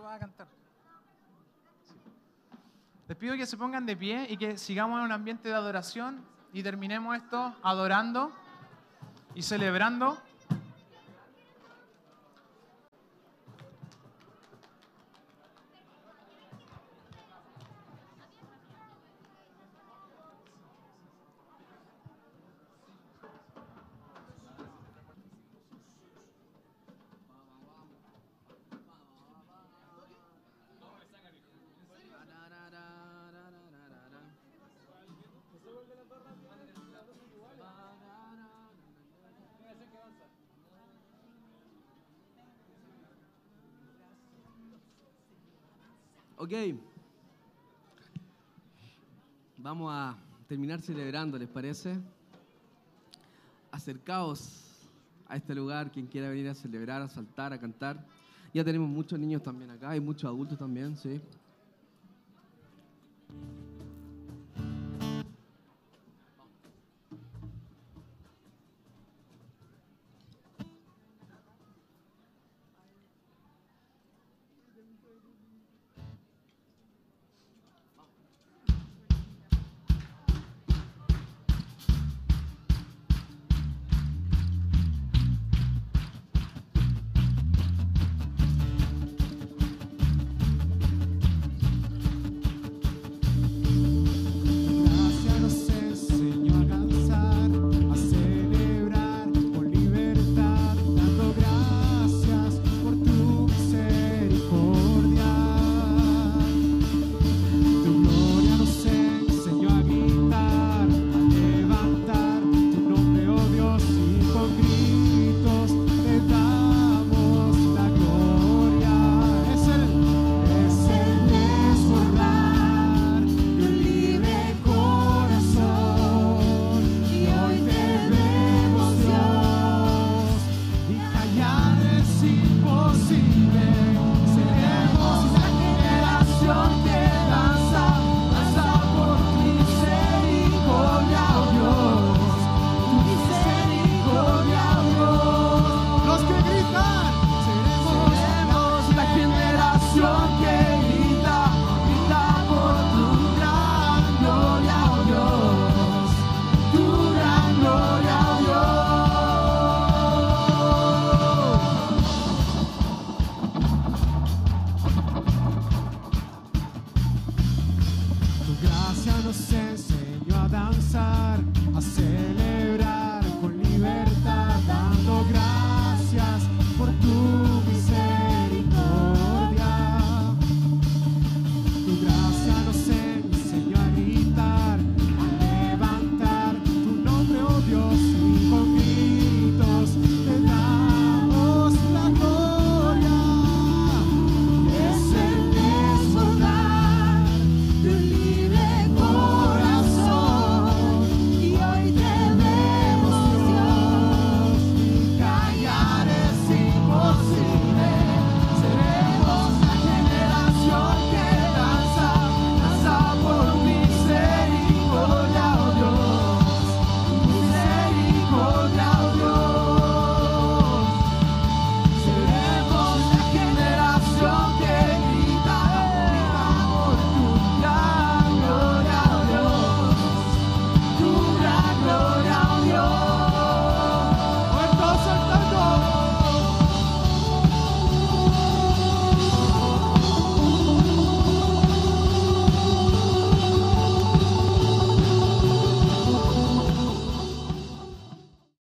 Tú 0.00 0.06
a 0.06 0.18
cantar. 0.18 0.46
Les 3.06 3.18
pido 3.18 3.36
que 3.36 3.44
se 3.44 3.58
pongan 3.58 3.84
de 3.84 3.94
pie 3.94 4.26
y 4.30 4.38
que 4.38 4.56
sigamos 4.56 4.98
en 4.98 5.04
un 5.04 5.12
ambiente 5.12 5.50
de 5.50 5.54
adoración 5.54 6.24
y 6.54 6.62
terminemos 6.62 7.14
esto 7.18 7.54
adorando 7.62 8.32
y 9.34 9.42
celebrando 9.42 10.16
Ok. 46.42 46.52
Vamos 49.58 49.92
a 49.92 50.16
terminar 50.48 50.80
celebrando, 50.80 51.36
¿les 51.36 51.50
parece? 51.50 51.98
Acercaos 53.70 54.88
a 55.28 55.36
este 55.36 55.54
lugar, 55.54 55.92
quien 55.92 56.06
quiera 56.06 56.30
venir 56.30 56.48
a 56.48 56.54
celebrar, 56.54 57.02
a 57.02 57.08
saltar, 57.08 57.52
a 57.52 57.60
cantar. 57.60 58.02
Ya 58.54 58.64
tenemos 58.64 58.88
muchos 58.88 59.18
niños 59.18 59.42
también 59.42 59.70
acá, 59.70 59.94
y 59.94 60.00
muchos 60.00 60.24
adultos 60.24 60.58
también, 60.58 60.96
sí. 60.96 61.20